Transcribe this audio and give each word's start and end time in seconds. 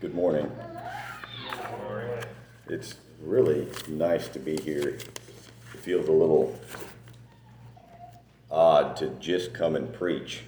Good 0.00 0.14
morning. 0.14 0.50
It's 2.68 2.96
really 3.22 3.68
nice 3.88 4.28
to 4.28 4.38
be 4.38 4.56
here. 4.56 4.88
It 4.88 5.08
feels 5.80 6.08
a 6.08 6.12
little 6.12 6.58
odd 8.50 8.96
to 8.96 9.08
just 9.20 9.54
come 9.54 9.76
and 9.76 9.92
preach. 9.92 10.42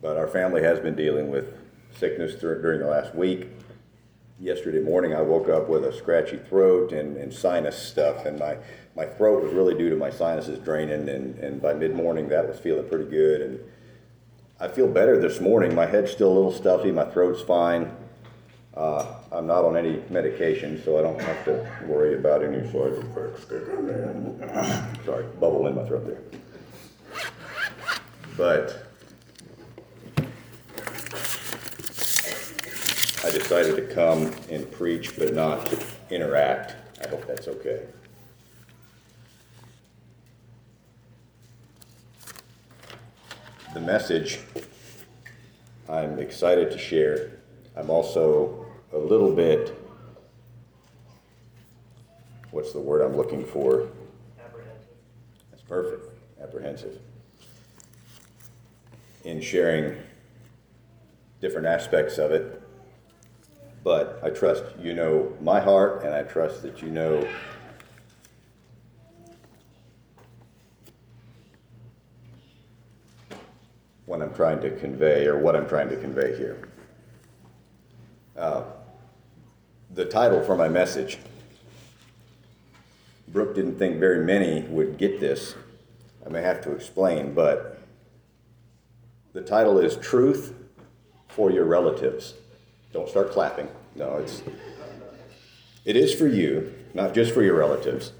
But 0.00 0.16
our 0.16 0.28
family 0.28 0.62
has 0.62 0.80
been 0.80 0.94
dealing 0.94 1.30
with 1.30 1.56
sickness 1.98 2.34
during 2.40 2.80
the 2.80 2.86
last 2.86 3.14
week. 3.14 3.48
Yesterday 4.40 4.80
morning, 4.80 5.14
I 5.14 5.22
woke 5.22 5.48
up 5.48 5.68
with 5.68 5.84
a 5.84 5.92
scratchy 5.92 6.36
throat 6.36 6.92
and, 6.92 7.16
and 7.16 7.32
sinus 7.32 7.76
stuff, 7.76 8.26
and 8.26 8.38
my, 8.38 8.56
my 8.96 9.06
throat 9.06 9.42
was 9.42 9.52
really 9.52 9.74
due 9.74 9.90
to 9.90 9.96
my 9.96 10.10
sinuses 10.10 10.58
draining. 10.58 11.08
And, 11.08 11.38
and 11.38 11.62
by 11.62 11.74
mid 11.74 11.94
morning, 11.94 12.28
that 12.28 12.48
was 12.48 12.58
feeling 12.58 12.88
pretty 12.88 13.08
good. 13.08 13.40
And 13.42 13.60
I 14.62 14.68
feel 14.68 14.86
better 14.86 15.20
this 15.20 15.40
morning. 15.40 15.74
My 15.74 15.86
head's 15.86 16.12
still 16.12 16.30
a 16.30 16.34
little 16.34 16.52
stuffy, 16.52 16.92
my 16.92 17.04
throat's 17.04 17.42
fine. 17.42 17.90
Uh, 18.74 19.16
I'm 19.32 19.44
not 19.44 19.64
on 19.64 19.76
any 19.76 20.00
medication, 20.08 20.80
so 20.84 21.00
I 21.00 21.02
don't 21.02 21.20
have 21.20 21.44
to 21.46 21.68
worry 21.84 22.14
about 22.14 22.44
any 22.44 22.70
sort 22.70 22.92
of 22.92 23.04
sorry, 25.04 25.24
bubble 25.40 25.66
in 25.66 25.74
my 25.74 25.84
throat 25.84 26.06
there. 26.06 26.20
But 28.36 28.86
I 33.24 33.30
decided 33.32 33.74
to 33.74 33.92
come 33.92 34.32
and 34.48 34.70
preach, 34.70 35.18
but 35.18 35.34
not 35.34 35.74
interact. 36.08 36.76
I 37.04 37.08
hope 37.08 37.26
that's 37.26 37.48
okay. 37.48 37.82
The 43.74 43.80
message 43.80 44.40
I'm 45.92 46.18
excited 46.18 46.70
to 46.70 46.78
share. 46.78 47.32
I'm 47.76 47.90
also 47.90 48.64
a 48.94 48.96
little 48.96 49.30
bit, 49.30 49.78
what's 52.50 52.72
the 52.72 52.80
word 52.80 53.02
I'm 53.02 53.14
looking 53.14 53.44
for? 53.44 53.88
apprehensive. 54.42 54.88
That's 55.50 55.62
perfect, 55.62 56.08
apprehensive. 56.42 56.98
In 59.24 59.42
sharing 59.42 59.98
different 61.42 61.66
aspects 61.66 62.16
of 62.16 62.32
it. 62.32 62.62
But 63.84 64.18
I 64.22 64.30
trust 64.30 64.64
you 64.80 64.94
know 64.94 65.36
my 65.42 65.60
heart, 65.60 66.04
and 66.04 66.14
I 66.14 66.22
trust 66.22 66.62
that 66.62 66.80
you 66.80 66.88
know 66.88 67.28
what 74.12 74.20
I'm 74.20 74.34
trying 74.34 74.60
to 74.60 74.70
convey 74.72 75.24
or 75.24 75.38
what 75.38 75.56
I'm 75.56 75.66
trying 75.66 75.88
to 75.88 75.96
convey 75.96 76.36
here. 76.36 76.68
Uh, 78.36 78.64
the 79.94 80.04
title 80.04 80.44
for 80.44 80.54
my 80.54 80.68
message 80.68 81.16
Brooke 83.28 83.54
didn't 83.54 83.78
think 83.78 83.98
very 83.98 84.22
many 84.22 84.68
would 84.68 84.98
get 84.98 85.18
this. 85.18 85.54
I 86.26 86.28
may 86.28 86.42
have 86.42 86.60
to 86.64 86.72
explain, 86.72 87.32
but 87.32 87.80
the 89.32 89.40
title 89.40 89.78
is 89.78 89.96
Truth 89.96 90.52
for 91.28 91.50
Your 91.50 91.64
Relatives. 91.64 92.34
Don't 92.92 93.08
start 93.08 93.30
clapping. 93.30 93.68
No, 93.96 94.18
it's 94.18 94.42
it 95.86 95.96
is 95.96 96.12
for 96.12 96.26
you, 96.26 96.74
not 96.92 97.14
just 97.14 97.32
for 97.32 97.42
your 97.42 97.56
relatives. 97.56 98.12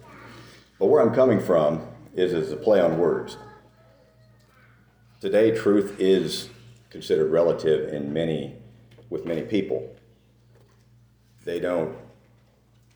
But 0.79 0.87
where 0.87 1.03
I'm 1.03 1.15
coming 1.15 1.39
from 1.39 1.87
is 2.15 2.33
as 2.33 2.51
a 2.51 2.57
play 2.57 2.81
on 2.81 2.99
words. 2.99 3.37
Today 5.23 5.53
truth 5.53 6.01
is 6.01 6.49
considered 6.91 7.31
relative 7.31 7.95
in 7.95 8.13
many 8.13 8.57
with 9.09 9.25
many 9.25 9.43
people. 9.43 9.95
They 11.45 11.61
don't 11.61 11.97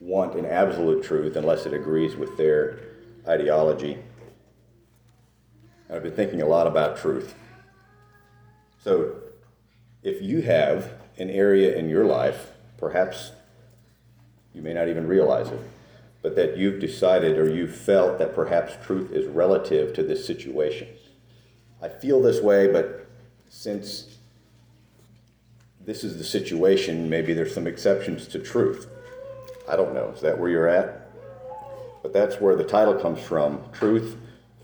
want 0.01 0.35
an 0.35 0.45
absolute 0.45 1.05
truth 1.05 1.37
unless 1.37 1.67
it 1.67 1.73
agrees 1.73 2.17
with 2.17 2.37
their 2.37 2.81
ideology. 3.29 3.99
I've 5.89 6.03
been 6.03 6.17
thinking 6.17 6.43
a 6.43 6.49
lot 6.49 6.67
about 6.67 6.97
truth. 6.99 7.33
So, 8.83 9.15
if 10.03 10.21
you 10.21 10.43
have 10.43 10.95
an 11.19 11.31
area 11.31 11.77
in 11.77 11.89
your 11.89 12.07
life, 12.07 12.51
perhaps 12.77 13.31
you 14.53 14.63
may 14.63 14.75
not 14.75 14.89
even 14.89 15.07
realize 15.07 15.47
it, 15.51 15.61
but 16.23 16.35
that 16.35 16.57
you've 16.57 16.81
decided 16.81 17.39
or 17.39 17.49
you've 17.49 17.77
felt 17.77 18.19
that 18.19 18.35
perhaps 18.35 18.73
truth 18.85 19.13
is 19.13 19.29
relative 19.29 19.95
to 19.95 20.03
this 20.03 20.27
situation. 20.27 20.89
I 21.83 21.89
feel 21.89 22.23
this 22.23 22.41
way, 22.41 22.73
but 22.73 23.07
since 23.49 24.17
this 25.85 26.03
is 26.03 26.19
the 26.19 26.25
situation, 26.25 27.09
maybe 27.09 27.33
there's 27.33 27.55
some 27.55 27.67
exceptions 27.67 28.27
to 28.29 28.39
truth. 28.39 28.89
I 29.69 29.77
don't 29.77 29.95
know. 29.95 30.11
Is 30.11 30.21
that 30.23 30.39
where 30.39 30.51
you're 30.51 30.69
at? 30.69 31.11
But 32.03 32.13
that's 32.13 32.41
where 32.41 32.57
the 32.57 32.65
title 32.65 32.95
comes 32.95 33.21
from 33.21 33.63
Truth 33.73 34.17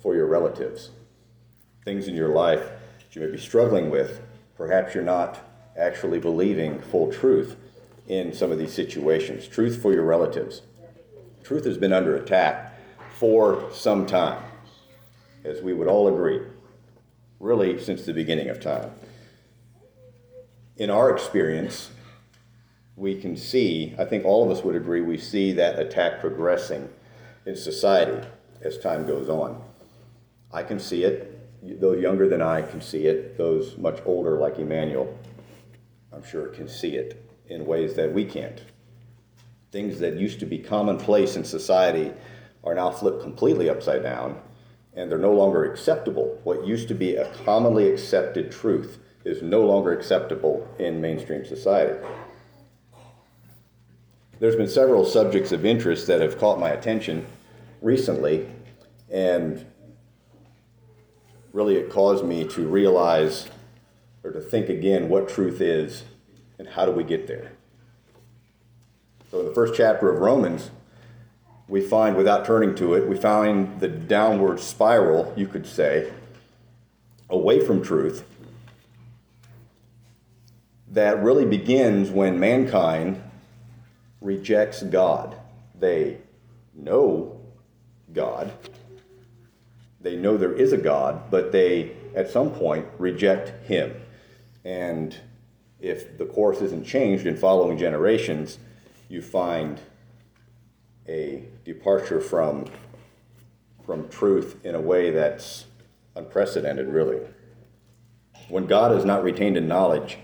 for 0.03 0.15
Your 0.15 0.27
Relatives. 0.27 0.91
Things 1.85 2.09
in 2.09 2.15
your 2.15 2.29
life 2.29 2.61
that 2.61 3.15
you 3.15 3.21
may 3.21 3.31
be 3.31 3.39
struggling 3.39 3.91
with. 3.91 4.21
Perhaps 4.57 4.95
you're 4.95 5.05
not 5.05 5.41
actually 5.77 6.19
believing 6.19 6.81
full 6.81 7.13
truth 7.13 7.57
in 8.09 8.33
some 8.33 8.53
of 8.53 8.59
these 8.59 8.73
situations. 8.73 9.47
Truth 9.47 9.81
for 9.83 9.93
your 9.93 10.05
relatives. 10.05 10.63
Truth 11.43 11.65
has 11.65 11.79
been 11.79 11.93
under 11.93 12.17
attack 12.17 12.79
for 13.17 13.69
some 13.73 14.07
time, 14.07 14.43
as 15.45 15.61
we 15.63 15.73
would 15.73 15.89
all 15.89 16.09
agree, 16.09 16.41
really 17.43 17.77
since 17.79 18.07
the 18.07 18.15
beginning 18.15 18.49
of 18.49 18.61
time. 18.61 18.89
In 20.77 20.91
our 20.91 21.11
experience, 21.11 21.91
we 22.95 23.21
can 23.21 23.37
see, 23.37 23.95
I 23.99 24.05
think 24.05 24.25
all 24.25 24.45
of 24.45 24.57
us 24.57 24.65
would 24.65 24.77
agree, 24.77 25.01
we 25.01 25.19
see 25.19 25.53
that 25.55 25.79
attack 25.79 26.21
progressing 26.21 26.89
in 27.45 27.57
society 27.57 28.27
as 28.63 28.79
time 28.79 29.07
goes 29.07 29.29
on. 29.29 29.61
I 30.53 30.63
can 30.63 30.79
see 30.79 31.03
it. 31.03 31.29
Those 31.81 32.01
younger 32.01 32.29
than 32.29 32.41
I 32.41 32.63
can 32.63 32.81
see 32.81 33.07
it. 33.07 33.37
Those 33.37 33.77
much 33.77 33.99
older, 34.07 34.39
like 34.39 34.59
Emmanuel, 34.59 35.19
I'm 36.13 36.25
sure 36.25 36.47
can 36.47 36.69
see 36.69 36.95
it 36.95 37.29
in 37.49 37.67
ways 37.67 37.95
that 37.95 38.13
we 38.13 38.25
can't. 38.25 38.63
Things 39.73 39.99
that 39.99 40.17
used 40.17 40.39
to 40.41 40.47
be 40.47 40.59
commonplace 40.59 41.35
in 41.35 41.45
society 41.45 42.13
are 42.63 42.75
now 42.75 42.91
flipped 42.91 43.23
completely 43.23 43.69
upside 43.69 44.05
down, 44.05 44.41
and 44.95 45.11
they're 45.11 45.19
no 45.19 45.33
longer 45.33 45.65
acceptable. 45.65 46.41
What 46.45 46.67
used 46.67 46.89
to 46.89 46.95
be 46.95 47.17
a 47.17 47.33
commonly 47.45 47.91
accepted 47.91 48.53
truth 48.53 48.99
is 49.25 49.43
no 49.43 49.63
longer 49.63 49.93
acceptable 49.93 50.69
in 50.79 51.01
mainstream 51.01 51.45
society. 51.45 51.99
There's 54.39 54.57
been 54.57 54.69
several 54.69 55.05
subjects 55.05 55.53
of 55.53 55.65
interest 55.65 56.09
that 56.09 56.21
have 56.21 56.39
caught 56.39 56.59
my 56.59 56.71
attention 56.71 57.27
recently, 57.81 58.49
and 59.09 59.65
really 61.53 61.77
it 61.77 61.91
caused 61.91 62.25
me 62.25 62.45
to 62.49 62.67
realize 62.67 63.49
or 64.25 64.33
to 64.33 64.41
think 64.41 64.69
again 64.69 65.09
what 65.09 65.29
truth 65.29 65.61
is 65.61 66.05
and 66.59 66.69
how 66.69 66.85
do 66.85 66.93
we 66.93 67.05
get 67.05 67.27
there. 67.27 67.53
So, 69.31 69.41
in 69.41 69.47
the 69.47 69.55
first 69.55 69.75
chapter 69.75 70.13
of 70.13 70.21
Romans, 70.21 70.71
we 71.73 71.81
find, 71.81 72.17
without 72.17 72.45
turning 72.45 72.75
to 72.75 72.93
it, 72.93 73.09
we 73.09 73.17
find 73.17 73.81
the 73.81 73.89
downward 73.89 74.61
spiral, 74.61 75.33
you 75.39 75.47
could 75.47 75.67
say, 75.67 76.13
away 77.31 77.65
from 77.65 77.83
truth 77.83 78.27
that 80.89 81.23
really 81.23 81.47
begins 81.47 82.11
when 82.11 82.39
mankind 82.39 83.23
rejects 84.21 84.83
God. 84.83 85.35
They 85.81 86.19
know 86.75 87.41
God, 88.13 88.53
they 89.99 90.15
know 90.15 90.37
there 90.37 90.53
is 90.53 90.75
a 90.75 90.77
God, 90.77 91.31
but 91.31 91.53
they, 91.53 91.93
at 92.15 92.31
some 92.31 92.51
point, 92.51 92.85
reject 92.99 93.65
Him. 93.65 93.95
And 94.63 95.17
if 95.81 96.19
the 96.19 96.27
course 96.27 96.61
isn't 96.61 96.85
changed 96.85 97.27
in 97.27 97.39
following 97.39 97.79
generations, 97.79 98.59
you 99.09 99.23
find 99.23 99.81
a 101.09 101.45
departure 101.65 102.21
from, 102.21 102.67
from 103.85 104.09
truth 104.09 104.57
in 104.65 104.75
a 104.75 104.81
way 104.81 105.11
that's 105.11 105.67
unprecedented, 106.15 106.89
really. 106.89 107.21
When 108.49 108.67
God 108.67 108.97
is 108.97 109.05
not 109.05 109.23
retained 109.23 109.57
in 109.57 109.67
knowledge, 109.67 110.19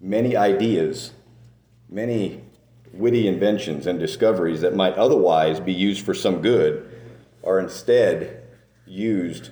many 0.00 0.36
ideas, 0.36 1.12
many 1.88 2.42
witty 2.92 3.28
inventions 3.28 3.86
and 3.86 3.98
discoveries 3.98 4.60
that 4.62 4.74
might 4.74 4.94
otherwise 4.94 5.60
be 5.60 5.72
used 5.72 6.04
for 6.04 6.14
some 6.14 6.42
good 6.42 6.90
are 7.44 7.60
instead 7.60 8.42
used 8.86 9.50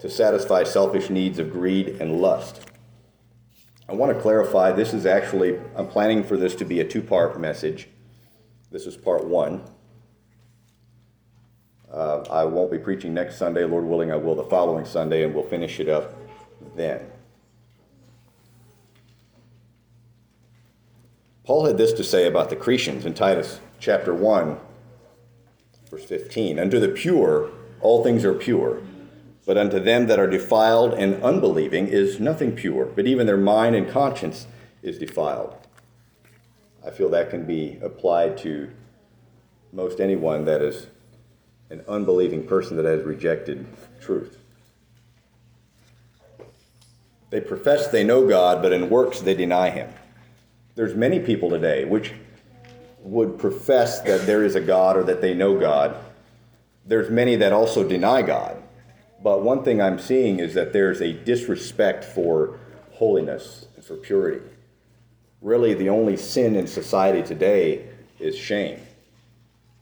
to 0.00 0.08
satisfy 0.08 0.64
selfish 0.64 1.10
needs 1.10 1.38
of 1.38 1.52
greed 1.52 1.88
and 2.00 2.20
lust. 2.20 2.60
I 3.88 3.92
want 3.92 4.14
to 4.14 4.20
clarify 4.20 4.72
this 4.72 4.94
is 4.94 5.04
actually, 5.04 5.58
I'm 5.76 5.86
planning 5.86 6.24
for 6.24 6.36
this 6.36 6.54
to 6.56 6.64
be 6.64 6.80
a 6.80 6.84
two 6.84 7.02
part 7.02 7.38
message. 7.38 7.88
This 8.70 8.86
is 8.86 8.96
part 8.96 9.24
one. 9.24 9.62
Uh, 11.92 12.24
I 12.30 12.44
won't 12.44 12.72
be 12.72 12.78
preaching 12.78 13.14
next 13.14 13.36
Sunday. 13.36 13.64
Lord 13.64 13.84
willing, 13.84 14.10
I 14.10 14.16
will 14.16 14.34
the 14.34 14.44
following 14.44 14.84
Sunday, 14.84 15.22
and 15.22 15.32
we'll 15.32 15.44
finish 15.44 15.78
it 15.78 15.88
up 15.88 16.16
then. 16.74 17.00
Paul 21.44 21.66
had 21.66 21.78
this 21.78 21.92
to 21.92 22.02
say 22.02 22.26
about 22.26 22.50
the 22.50 22.56
Cretans 22.56 23.04
in 23.04 23.14
Titus 23.14 23.60
chapter 23.78 24.14
1, 24.14 24.58
verse 25.90 26.04
15. 26.04 26.58
Unto 26.58 26.80
the 26.80 26.88
pure, 26.88 27.50
all 27.80 28.02
things 28.02 28.24
are 28.24 28.34
pure, 28.34 28.80
but 29.46 29.58
unto 29.58 29.78
them 29.78 30.06
that 30.06 30.18
are 30.18 30.26
defiled 30.26 30.94
and 30.94 31.22
unbelieving 31.22 31.86
is 31.86 32.18
nothing 32.18 32.52
pure, 32.52 32.86
but 32.86 33.06
even 33.06 33.26
their 33.26 33.36
mind 33.36 33.76
and 33.76 33.88
conscience 33.88 34.46
is 34.82 34.98
defiled. 34.98 35.54
I 36.86 36.90
feel 36.90 37.08
that 37.10 37.30
can 37.30 37.46
be 37.46 37.78
applied 37.82 38.36
to 38.38 38.70
most 39.72 40.00
anyone 40.00 40.44
that 40.44 40.62
is 40.62 40.86
an 41.70 41.82
unbelieving 41.88 42.46
person 42.46 42.76
that 42.76 42.84
has 42.84 43.02
rejected 43.02 43.66
truth. 44.00 44.38
They 47.30 47.40
profess 47.40 47.88
they 47.88 48.04
know 48.04 48.28
God, 48.28 48.62
but 48.62 48.72
in 48.72 48.90
works 48.90 49.20
they 49.20 49.34
deny 49.34 49.70
him. 49.70 49.90
There's 50.74 50.94
many 50.94 51.18
people 51.18 51.50
today 51.50 51.84
which 51.84 52.12
would 53.00 53.38
profess 53.38 54.00
that 54.02 54.26
there 54.26 54.44
is 54.44 54.54
a 54.54 54.60
God 54.60 54.96
or 54.96 55.04
that 55.04 55.20
they 55.20 55.34
know 55.34 55.58
God. 55.58 55.96
There's 56.86 57.10
many 57.10 57.36
that 57.36 57.52
also 57.52 57.86
deny 57.86 58.22
God. 58.22 58.62
But 59.22 59.42
one 59.42 59.64
thing 59.64 59.80
I'm 59.80 59.98
seeing 59.98 60.38
is 60.38 60.54
that 60.54 60.72
there's 60.72 61.00
a 61.00 61.12
disrespect 61.12 62.04
for 62.04 62.58
holiness 62.92 63.66
and 63.74 63.84
for 63.84 63.96
purity. 63.96 64.44
Really, 65.44 65.74
the 65.74 65.90
only 65.90 66.16
sin 66.16 66.56
in 66.56 66.66
society 66.66 67.22
today 67.22 67.84
is 68.18 68.34
shame. 68.34 68.80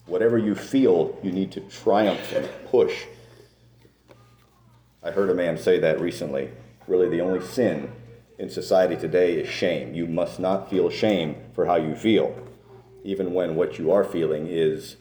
Whatever 0.06 0.36
you 0.36 0.56
feel, 0.56 1.16
you 1.22 1.30
need 1.30 1.52
to 1.52 1.60
triumph 1.60 2.32
and 2.32 2.48
push. 2.66 3.04
I 5.04 5.12
heard 5.12 5.30
a 5.30 5.34
man 5.34 5.56
say 5.56 5.78
that 5.78 6.00
recently. 6.00 6.50
Really, 6.88 7.08
the 7.08 7.20
only 7.20 7.40
sin 7.46 7.92
in 8.40 8.50
society 8.50 8.96
today 8.96 9.34
is 9.34 9.48
shame. 9.48 9.94
You 9.94 10.08
must 10.08 10.40
not 10.40 10.68
feel 10.68 10.90
shame 10.90 11.36
for 11.54 11.66
how 11.66 11.76
you 11.76 11.94
feel, 11.94 12.34
even 13.04 13.32
when 13.32 13.54
what 13.54 13.78
you 13.78 13.92
are 13.92 14.02
feeling 14.02 14.48
is 14.48 14.96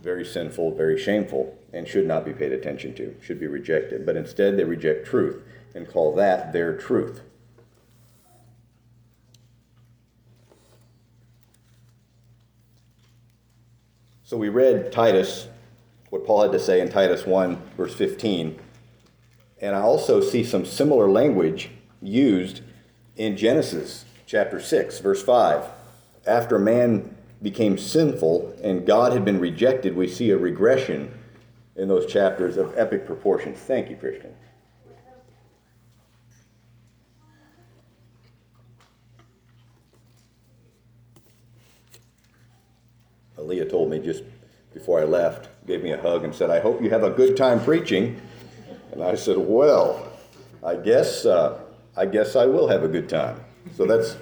very 0.00 0.24
sinful, 0.24 0.76
very 0.76 1.00
shameful, 1.00 1.58
and 1.72 1.88
should 1.88 2.06
not 2.06 2.24
be 2.24 2.32
paid 2.32 2.52
attention 2.52 2.94
to, 2.94 3.16
should 3.20 3.40
be 3.40 3.48
rejected. 3.48 4.06
But 4.06 4.16
instead, 4.16 4.56
they 4.56 4.62
reject 4.62 5.08
truth 5.08 5.42
and 5.74 5.88
call 5.88 6.14
that 6.14 6.52
their 6.52 6.76
truth. 6.76 7.22
So 14.30 14.36
we 14.36 14.48
read 14.48 14.92
Titus, 14.92 15.48
what 16.10 16.24
Paul 16.24 16.42
had 16.42 16.52
to 16.52 16.60
say 16.60 16.80
in 16.80 16.88
Titus 16.88 17.26
1, 17.26 17.60
verse 17.76 17.92
15. 17.92 18.60
And 19.60 19.74
I 19.74 19.80
also 19.80 20.20
see 20.20 20.44
some 20.44 20.64
similar 20.64 21.10
language 21.10 21.70
used 22.00 22.60
in 23.16 23.36
Genesis 23.36 24.04
chapter 24.26 24.60
6, 24.60 25.00
verse 25.00 25.20
5. 25.24 25.64
After 26.28 26.60
man 26.60 27.12
became 27.42 27.76
sinful 27.76 28.56
and 28.62 28.86
God 28.86 29.14
had 29.14 29.24
been 29.24 29.40
rejected, 29.40 29.96
we 29.96 30.06
see 30.06 30.30
a 30.30 30.38
regression 30.38 31.12
in 31.74 31.88
those 31.88 32.06
chapters 32.06 32.56
of 32.56 32.78
epic 32.78 33.06
proportions. 33.06 33.58
Thank 33.58 33.90
you, 33.90 33.96
Christian. 33.96 34.32
Aaliyah 43.50 43.70
told 43.70 43.90
me 43.90 43.98
just 43.98 44.22
before 44.72 45.00
I 45.00 45.04
left, 45.04 45.48
gave 45.66 45.82
me 45.82 45.92
a 45.92 46.00
hug 46.00 46.24
and 46.24 46.34
said, 46.34 46.50
I 46.50 46.60
hope 46.60 46.80
you 46.80 46.90
have 46.90 47.02
a 47.02 47.10
good 47.10 47.36
time 47.36 47.62
preaching. 47.62 48.20
And 48.92 49.02
I 49.02 49.14
said, 49.14 49.36
Well, 49.36 50.08
I 50.64 50.76
guess, 50.76 51.26
uh, 51.26 51.60
I 51.96 52.06
guess 52.06 52.36
I 52.36 52.46
will 52.46 52.68
have 52.68 52.84
a 52.84 52.88
good 52.88 53.08
time. 53.08 53.40
So 53.76 53.84
that's 53.86 54.16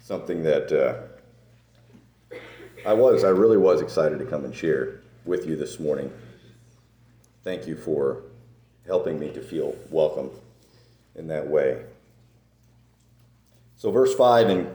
something 0.00 0.42
that 0.42 0.72
uh, 0.72 2.36
I 2.86 2.92
was, 2.92 3.24
I 3.24 3.28
really 3.28 3.56
was 3.56 3.80
excited 3.80 4.18
to 4.18 4.24
come 4.24 4.44
and 4.44 4.54
share 4.54 5.00
with 5.24 5.46
you 5.46 5.56
this 5.56 5.78
morning. 5.78 6.12
Thank 7.44 7.66
you 7.66 7.76
for 7.76 8.22
helping 8.86 9.18
me 9.18 9.30
to 9.30 9.40
feel 9.40 9.76
welcome 9.90 10.30
in 11.14 11.28
that 11.28 11.46
way. 11.46 11.84
So, 13.76 13.90
verse 13.90 14.14
5 14.14 14.50
in 14.50 14.74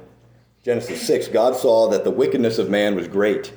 Genesis 0.63 1.05
6 1.07 1.29
God 1.29 1.55
saw 1.55 1.87
that 1.89 2.03
the 2.03 2.11
wickedness 2.11 2.57
of 2.57 2.69
man 2.69 2.95
was 2.95 3.07
great 3.07 3.53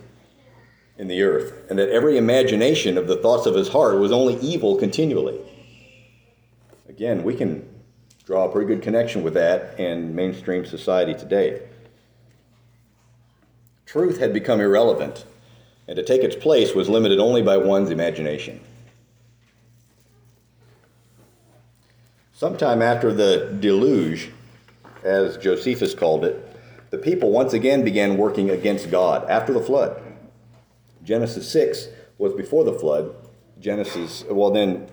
in 0.97 1.09
the 1.09 1.23
earth, 1.23 1.69
and 1.71 1.79
that 1.79 1.89
every 1.89 2.19
imagination 2.19 2.99
of 2.99 3.07
the 3.07 3.17
thoughts 3.17 3.47
of 3.47 3.55
his 3.55 3.71
heart 3.71 3.99
was 3.99 4.13
only 4.13 4.37
evil 4.41 4.77
continually. 4.77 5.41
Again, 6.89 7.23
we 7.25 7.35
can 7.35 7.67
draw 8.27 8.45
a 8.45 8.53
pretty 8.53 8.69
good 8.69 8.83
connection 8.83 9.23
with 9.23 9.35
that 9.35 9.81
and 9.81 10.15
mainstream 10.15 10.67
society 10.67 11.15
today. 11.15 11.63
Truth 13.87 14.19
had 14.19 14.33
become 14.33 14.61
irrelevant, 14.61 15.25
and 15.89 15.97
to 15.97 16.03
take 16.05 16.23
its 16.23 16.37
place 16.37 16.75
was 16.75 16.89
limited 16.89 17.19
only 17.19 17.43
by 17.43 17.57
one's 17.57 17.91
imagination. 17.91 18.61
Sometime 22.35 22.83
after 22.83 23.13
the 23.13 23.57
deluge, 23.59 24.31
as 25.03 25.37
Josephus 25.39 25.95
called 25.95 26.25
it, 26.25 26.50
the 26.91 26.99
people 26.99 27.31
once 27.31 27.53
again 27.53 27.85
began 27.85 28.17
working 28.17 28.51
against 28.51 28.91
God 28.91 29.29
after 29.31 29.53
the 29.53 29.61
flood. 29.61 30.03
Genesis 31.03 31.51
6 31.51 31.89
was 32.19 32.35
before 32.35 32.65
the 32.65 32.73
flood. 32.73 33.15
Genesis, 33.61 34.25
well, 34.29 34.51
then 34.51 34.89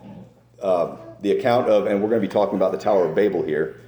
uh, 0.61 0.95
the 1.21 1.31
account 1.31 1.69
of, 1.69 1.88
and 1.88 2.01
we're 2.01 2.09
going 2.09 2.21
to 2.21 2.27
be 2.27 2.31
talking 2.31 2.55
about 2.55 2.71
the 2.71 2.77
Tower 2.77 3.07
of 3.07 3.15
Babel 3.15 3.44
here. 3.44 3.81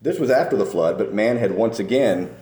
This 0.00 0.18
was 0.18 0.30
after 0.30 0.56
the 0.56 0.66
flood, 0.66 0.96
but 0.96 1.12
man 1.12 1.38
had 1.38 1.52
once 1.52 1.78
again 1.78 2.34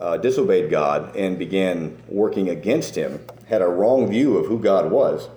uh, 0.00 0.16
disobeyed 0.16 0.70
God 0.70 1.14
and 1.16 1.38
began 1.38 2.02
working 2.08 2.48
against 2.48 2.94
him, 2.94 3.20
had 3.46 3.60
a 3.60 3.68
wrong 3.68 4.08
view 4.08 4.38
of 4.38 4.46
who 4.46 4.58
God 4.58 4.90
was. 4.90 5.28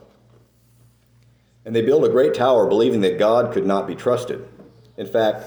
And 1.65 1.75
they 1.75 1.81
built 1.81 2.03
a 2.03 2.09
great 2.09 2.33
tower 2.33 2.67
believing 2.67 3.01
that 3.01 3.19
God 3.19 3.53
could 3.53 3.65
not 3.65 3.85
be 3.85 3.95
trusted. 3.95 4.47
In 4.97 5.05
fact, 5.05 5.43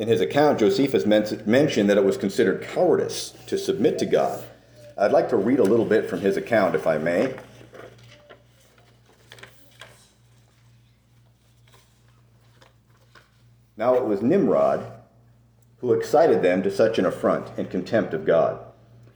in 0.00 0.08
his 0.08 0.22
account, 0.22 0.58
Josephus 0.58 1.04
mentioned 1.04 1.90
that 1.90 1.98
it 1.98 2.04
was 2.04 2.16
considered 2.16 2.62
cowardice 2.62 3.34
to 3.46 3.58
submit 3.58 3.98
to 3.98 4.06
God. 4.06 4.42
I'd 4.96 5.12
like 5.12 5.28
to 5.28 5.36
read 5.36 5.58
a 5.58 5.62
little 5.62 5.84
bit 5.84 6.08
from 6.08 6.22
his 6.22 6.38
account, 6.38 6.74
if 6.74 6.86
I 6.86 6.96
may. 6.96 7.34
Now 13.76 13.96
it 13.96 14.06
was 14.06 14.22
Nimrod 14.22 14.90
who 15.82 15.92
excited 15.92 16.40
them 16.40 16.62
to 16.62 16.70
such 16.70 16.98
an 16.98 17.04
affront 17.04 17.50
and 17.58 17.70
contempt 17.70 18.14
of 18.14 18.24
God. 18.24 18.58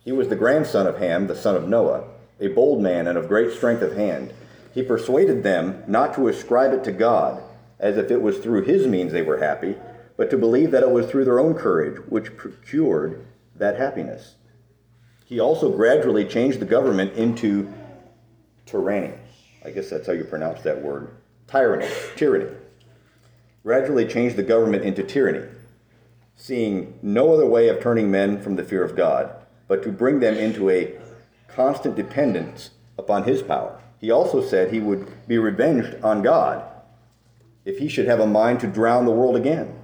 He 0.05 0.13
was 0.13 0.29
the 0.29 0.37
grandson 0.37 0.87
of 0.87 0.99
Ham, 0.99 1.29
the 1.29 1.35
son 1.35 1.57
of 1.57 1.67
Noah, 1.67 2.05
a 2.39 2.49
bold 2.49 2.83
man 2.83 3.07
and 3.07 3.17
of 3.17 3.29
great 3.29 3.55
strength 3.55 3.81
of 3.81 3.97
hand. 3.97 4.35
He 4.75 4.83
persuaded 4.83 5.45
them 5.45 5.83
not 5.87 6.13
to 6.17 6.29
ascribe 6.29 6.75
it 6.75 6.85
to 6.85 6.93
God, 6.93 7.43
as 7.79 7.97
if 7.97 8.11
it 8.11 8.21
was 8.21 8.37
through 8.37 8.65
his 8.65 8.87
means 8.87 9.13
they 9.15 9.23
were 9.23 9.39
happy, 9.39 9.77
but 10.17 10.31
to 10.31 10.39
believe 10.39 10.71
that 10.71 10.83
it 10.83 10.91
was 10.91 11.07
through 11.07 11.25
their 11.25 11.41
own 11.41 11.55
courage 11.55 12.01
which 12.09 12.37
procured 12.37 13.27
that 13.57 13.77
happiness. 13.77 14.35
He 15.25 15.41
also 15.41 15.71
gradually 15.71 16.25
changed 16.25 16.61
the 16.61 16.67
government 16.67 17.15
into 17.15 17.73
tyranny. 18.67 19.15
I 19.65 19.71
guess 19.71 19.91
that's 19.91 20.07
how 20.07 20.13
you 20.13 20.25
pronounce 20.25 20.63
that 20.63 20.83
word. 20.83 21.11
Tyranny, 21.49 21.89
tyranny. 22.17 22.51
Gradually 23.63 24.07
changed 24.07 24.37
the 24.37 24.43
government 24.43 24.85
into 24.85 25.03
tyranny, 25.03 25.49
seeing 26.37 26.99
no 27.01 27.33
other 27.33 27.47
way 27.47 27.69
of 27.69 27.81
turning 27.81 28.11
men 28.11 28.41
from 28.41 28.57
the 28.57 28.65
fear 28.65 28.85
of 28.85 28.95
God, 28.95 29.35
but 29.67 29.83
to 29.83 29.91
bring 29.91 30.21
them 30.21 30.35
into 30.35 30.69
a 30.69 30.95
constant 31.49 31.97
dependence 31.97 32.71
upon 32.99 33.25
his 33.25 33.43
power. 33.43 33.81
He 33.99 34.11
also 34.11 34.43
said 34.43 34.71
he 34.71 34.81
would 34.81 35.27
be 35.27 35.39
revenged 35.39 36.03
on 36.03 36.21
God 36.21 36.63
if 37.65 37.79
he 37.79 37.89
should 37.89 38.07
have 38.07 38.21
a 38.21 38.27
mind 38.27 38.61
to 38.61 38.67
drown 38.67 39.07
the 39.07 39.11
world 39.11 39.37
again. 39.37 39.84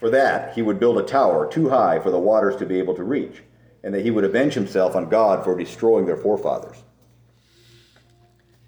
For 0.00 0.10
that, 0.10 0.54
he 0.54 0.62
would 0.62 0.80
build 0.80 0.98
a 0.98 1.02
tower 1.02 1.50
too 1.50 1.70
high 1.70 1.98
for 1.98 2.10
the 2.10 2.18
waters 2.18 2.56
to 2.56 2.66
be 2.66 2.78
able 2.78 2.94
to 2.94 3.04
reach, 3.04 3.42
and 3.82 3.94
that 3.94 4.02
he 4.02 4.10
would 4.10 4.24
avenge 4.24 4.54
himself 4.54 4.96
on 4.96 5.08
God 5.08 5.44
for 5.44 5.56
destroying 5.56 6.06
their 6.06 6.16
forefathers. 6.16 6.82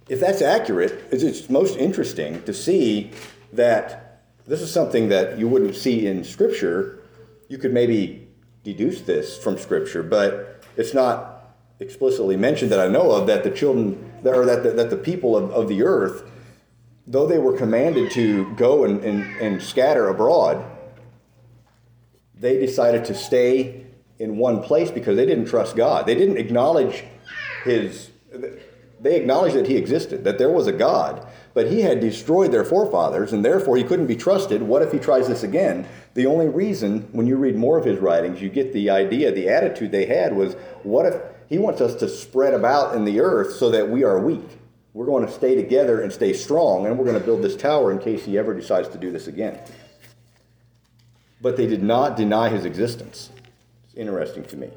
If 0.08 0.20
that's 0.20 0.40
accurate, 0.40 1.04
it's 1.10 1.50
most 1.50 1.76
interesting 1.76 2.42
to 2.44 2.54
see 2.54 3.10
that 3.52 4.22
this 4.46 4.60
is 4.60 4.70
something 4.70 5.08
that 5.08 5.38
you 5.38 5.48
wouldn't 5.48 5.74
see 5.74 6.06
in 6.06 6.22
Scripture. 6.22 7.00
You 7.48 7.58
could 7.58 7.72
maybe 7.72 8.28
deduce 8.62 9.00
this 9.00 9.36
from 9.36 9.58
Scripture, 9.58 10.04
but 10.04 10.64
it's 10.76 10.94
not 10.94 11.56
explicitly 11.80 12.36
mentioned 12.36 12.70
that 12.70 12.80
I 12.80 12.86
know 12.86 13.10
of 13.10 13.26
that 13.26 13.42
the 13.42 13.50
children, 13.50 14.12
or 14.24 14.46
that 14.46 14.62
the, 14.62 14.70
that 14.70 14.90
the 14.90 14.96
people 14.96 15.36
of, 15.36 15.50
of 15.50 15.68
the 15.68 15.82
earth, 15.82 16.30
though 17.06 17.26
they 17.26 17.38
were 17.38 17.56
commanded 17.56 18.10
to 18.12 18.54
go 18.54 18.84
and, 18.84 19.02
and, 19.04 19.22
and 19.40 19.62
scatter 19.62 20.08
abroad, 20.08 20.64
they 22.38 22.58
decided 22.58 23.04
to 23.06 23.14
stay 23.14 23.86
in 24.18 24.36
one 24.36 24.62
place 24.62 24.90
because 24.90 25.16
they 25.16 25.26
didn't 25.26 25.46
trust 25.46 25.76
God. 25.76 26.06
They 26.06 26.14
didn't 26.14 26.38
acknowledge 26.38 27.04
His. 27.64 28.10
They 28.98 29.16
acknowledged 29.16 29.56
that 29.56 29.66
he 29.66 29.76
existed, 29.76 30.24
that 30.24 30.38
there 30.38 30.50
was 30.50 30.66
a 30.66 30.72
God, 30.72 31.26
but 31.52 31.70
he 31.70 31.82
had 31.82 32.00
destroyed 32.00 32.50
their 32.50 32.64
forefathers, 32.64 33.32
and 33.32 33.44
therefore 33.44 33.76
he 33.76 33.84
couldn't 33.84 34.06
be 34.06 34.16
trusted. 34.16 34.62
What 34.62 34.80
if 34.80 34.90
he 34.90 34.98
tries 34.98 35.28
this 35.28 35.42
again? 35.42 35.86
The 36.14 36.26
only 36.26 36.48
reason, 36.48 37.06
when 37.12 37.26
you 37.26 37.36
read 37.36 37.56
more 37.56 37.78
of 37.78 37.84
his 37.84 37.98
writings, 37.98 38.40
you 38.40 38.48
get 38.48 38.72
the 38.72 38.88
idea, 38.88 39.30
the 39.30 39.50
attitude 39.50 39.92
they 39.92 40.06
had 40.06 40.34
was, 40.34 40.54
what 40.82 41.04
if 41.04 41.14
he 41.48 41.58
wants 41.58 41.82
us 41.82 41.94
to 41.96 42.08
spread 42.08 42.54
about 42.54 42.96
in 42.96 43.04
the 43.04 43.20
earth 43.20 43.56
so 43.56 43.70
that 43.70 43.88
we 43.88 44.02
are 44.02 44.18
weak? 44.18 44.58
We're 44.94 45.06
going 45.06 45.26
to 45.26 45.32
stay 45.32 45.54
together 45.54 46.00
and 46.00 46.10
stay 46.10 46.32
strong, 46.32 46.86
and 46.86 46.98
we're 46.98 47.04
going 47.04 47.20
to 47.20 47.24
build 47.24 47.42
this 47.42 47.54
tower 47.54 47.92
in 47.92 47.98
case 47.98 48.24
he 48.24 48.38
ever 48.38 48.54
decides 48.54 48.88
to 48.88 48.98
do 48.98 49.12
this 49.12 49.26
again. 49.26 49.58
But 51.40 51.56
they 51.56 51.66
did 51.66 51.82
not 51.82 52.16
deny 52.16 52.48
his 52.48 52.64
existence. 52.64 53.30
It's 53.84 53.94
interesting 53.94 54.44
to 54.44 54.56
me. 54.56 54.70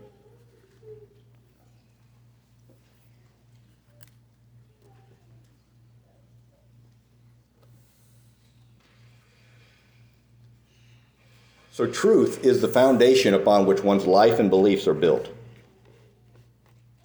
So, 11.72 11.88
truth 11.88 12.44
is 12.44 12.60
the 12.60 12.68
foundation 12.68 13.34
upon 13.34 13.66
which 13.66 13.86
one's 13.86 14.06
life 14.06 14.38
and 14.38 14.50
beliefs 14.50 14.86
are 14.86 14.94
built. 14.94 15.30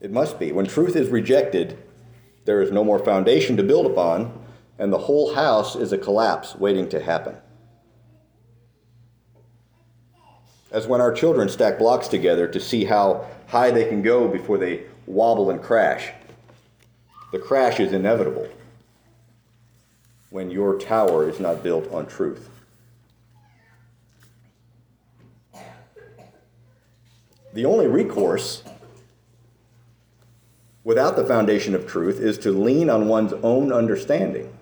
It 0.01 0.11
must 0.11 0.41
be. 0.41 0.51
When 0.51 0.67
truth 0.67 0.97
is 0.97 1.11
rejected, 1.11 1.79
there 2.45 2.61
is 2.61 2.73
no 2.73 2.83
more 2.83 2.99
foundation 2.99 3.57
to 3.57 3.63
build 3.63 3.87
upon, 3.87 4.37
and 4.77 4.93
the 4.93 4.99
whole 4.99 5.35
house 5.35 5.77
is 5.77 5.93
a 5.93 5.99
collapse 5.99 6.57
waiting 6.57 6.89
to 6.89 7.01
happen. 7.01 7.37
As 10.75 10.89
when 10.89 11.01
our 11.01 11.13
children 11.13 11.49
stack 11.49 11.79
blocks 11.79 12.09
together 12.09 12.49
to 12.49 12.59
see 12.59 12.85
how 12.85 13.27
high 13.47 13.71
they 13.71 13.85
can 13.89 14.03
go 14.03 14.27
before 14.27 14.59
they 14.59 14.83
wobble 15.07 15.49
and 15.49 15.63
crash. 15.63 16.11
The 17.31 17.39
crash 17.39 17.79
is 17.79 17.93
inevitable 17.93 18.49
when 20.31 20.51
your 20.51 20.77
tower 20.77 21.29
is 21.29 21.39
not 21.39 21.63
built 21.63 21.89
on 21.93 22.07
truth. 22.07 22.51
The 27.53 27.65
only 27.65 27.87
recourse 27.87 28.65
without 30.83 31.15
the 31.15 31.25
foundation 31.25 31.77
of 31.77 31.87
truth 31.87 32.19
is 32.19 32.37
to 32.39 32.51
lean 32.51 32.91
on 32.91 33.07
one's 33.07 33.33
own 33.45 33.73
understanding. 33.73 34.53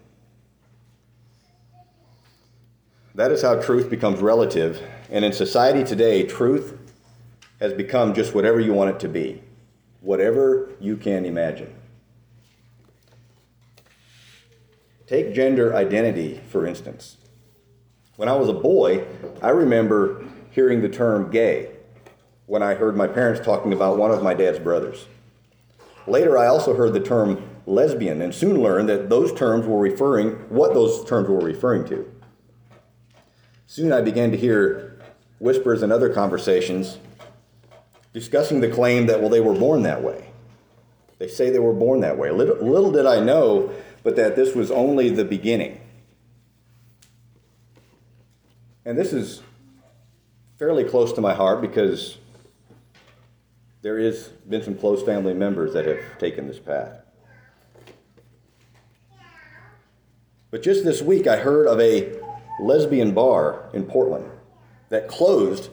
That 3.15 3.31
is 3.31 3.41
how 3.41 3.63
truth 3.63 3.89
becomes 3.89 4.21
relative. 4.21 4.83
And 5.13 5.27
in 5.27 5.33
society 5.35 5.85
today, 5.85 6.23
truth 6.23 6.75
has 7.61 7.75
become 7.75 8.15
just 8.15 8.35
whatever 8.35 8.59
you 8.59 8.73
want 8.73 8.89
it 8.89 9.01
to 9.01 9.09
be, 9.09 9.43
whatever 10.01 10.71
you 10.81 10.97
can 10.97 11.27
imagine. 11.27 11.75
Take 15.07 15.35
gender 15.35 15.77
identity, 15.77 16.41
for 16.49 16.67
instance. 16.67 17.19
When 18.17 18.31
I 18.31 18.37
was 18.37 18.49
a 18.49 18.55
boy, 18.55 19.05
I 19.43 19.51
remember 19.51 20.25
hearing 20.51 20.81
the 20.81 20.89
term 20.89 21.31
gay 21.31 21.73
when 22.47 22.63
I 22.63 22.73
heard 22.73 22.97
my 22.97 23.07
parents 23.07 23.45
talking 23.45 23.75
about 23.75 23.99
one 23.99 24.11
of 24.11 24.23
my 24.23 24.33
dad's 24.33 24.61
brothers. 24.61 25.05
Later, 26.07 26.39
I 26.39 26.47
also 26.47 26.75
heard 26.75 26.95
the 26.95 27.01
term 27.01 27.51
lesbian 27.67 28.23
and 28.23 28.35
soon 28.35 28.63
learned 28.63 28.89
that 28.89 29.11
those 29.11 29.31
terms 29.35 29.67
were 29.67 29.79
referring 29.79 30.31
what 30.49 30.73
those 30.73 31.05
terms 31.05 31.29
were 31.29 31.39
referring 31.39 31.85
to. 31.89 32.11
Soon 33.67 33.93
I 33.93 34.01
began 34.01 34.31
to 34.31 34.37
hear 34.37 34.92
whispers 35.43 35.83
and 35.83 35.93
other 35.93 36.09
conversations 36.09 36.99
discussing 38.13 38.61
the 38.61 38.69
claim 38.69 39.07
that 39.07 39.21
well 39.21 39.29
they 39.29 39.41
were 39.41 39.55
born 39.55 39.83
that 39.83 40.01
way. 40.01 40.29
They 41.19 41.27
say 41.27 41.51
they 41.51 41.59
were 41.59 41.73
born 41.73 42.01
that 42.01 42.17
way. 42.17 42.31
Little, 42.31 42.57
little 42.65 42.93
did 42.93 43.07
I 43.07 43.19
know 43.19 43.75
but 44.05 44.15
that 44.17 44.37
this 44.37 44.55
was 44.55 44.71
only 44.71 45.11
the 45.11 45.25
beginning. 45.25 45.81
And 48.85 48.97
this 48.97 49.13
is 49.13 49.43
fairly 50.59 50.85
close 50.85 51.13
to 51.15 51.21
my 51.21 51.35
heart 51.35 51.61
because 51.61 52.19
there 53.83 53.99
has 53.99 54.29
been 54.49 54.63
some 54.63 54.77
close 54.77 55.03
family 55.03 55.35
members 55.35 55.73
that 55.73 55.87
have 55.87 56.19
taken 56.19 56.47
this 56.47 56.61
path. 56.61 57.01
But 60.53 60.63
just 60.63 60.85
this 60.85 61.03
week, 61.03 61.27
I 61.27 61.37
heard 61.37 61.67
of 61.67 61.81
a 61.81 62.13
lesbian 62.61 63.13
bar 63.13 63.69
in 63.73 63.87
Portland 63.87 64.31
that 64.93 65.09
closed 65.09 65.71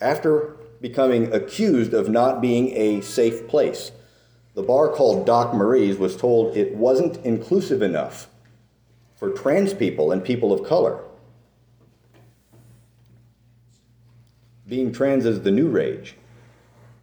after 0.00 0.56
becoming 0.80 1.30
accused 1.34 1.92
of 1.92 2.08
not 2.08 2.40
being 2.40 2.74
a 2.74 3.02
safe 3.02 3.46
place. 3.46 3.92
The 4.54 4.62
bar 4.62 4.88
called 4.88 5.26
Doc 5.26 5.52
Marie's 5.52 5.98
was 5.98 6.16
told 6.16 6.56
it 6.56 6.74
wasn't 6.74 7.18
inclusive 7.26 7.82
enough 7.82 8.26
for 9.16 9.28
trans 9.30 9.74
people 9.74 10.10
and 10.10 10.24
people 10.24 10.50
of 10.50 10.66
color. 10.66 11.04
Being 14.66 14.92
trans 14.92 15.26
is 15.26 15.42
the 15.42 15.50
new 15.50 15.68
rage 15.68 16.16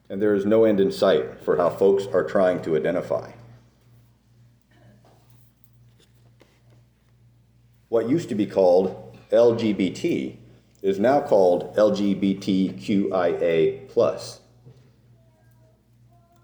and 0.10 0.20
there 0.20 0.34
is 0.34 0.48
no 0.48 0.64
end 0.64 0.80
in 0.80 0.92
sight 0.92 1.42
for 1.46 1.58
how 1.58 1.70
folks 1.70 2.08
are 2.08 2.24
trying 2.24 2.64
to 2.64 2.76
identify. 2.76 3.34
What 7.88 8.10
used 8.10 8.30
to 8.30 8.36
be 8.36 8.48
called 8.48 9.16
LGBT 9.32 10.41
is 10.82 11.00
now 11.00 11.22
called 11.22 11.76
LGBTQIA. 11.76 12.40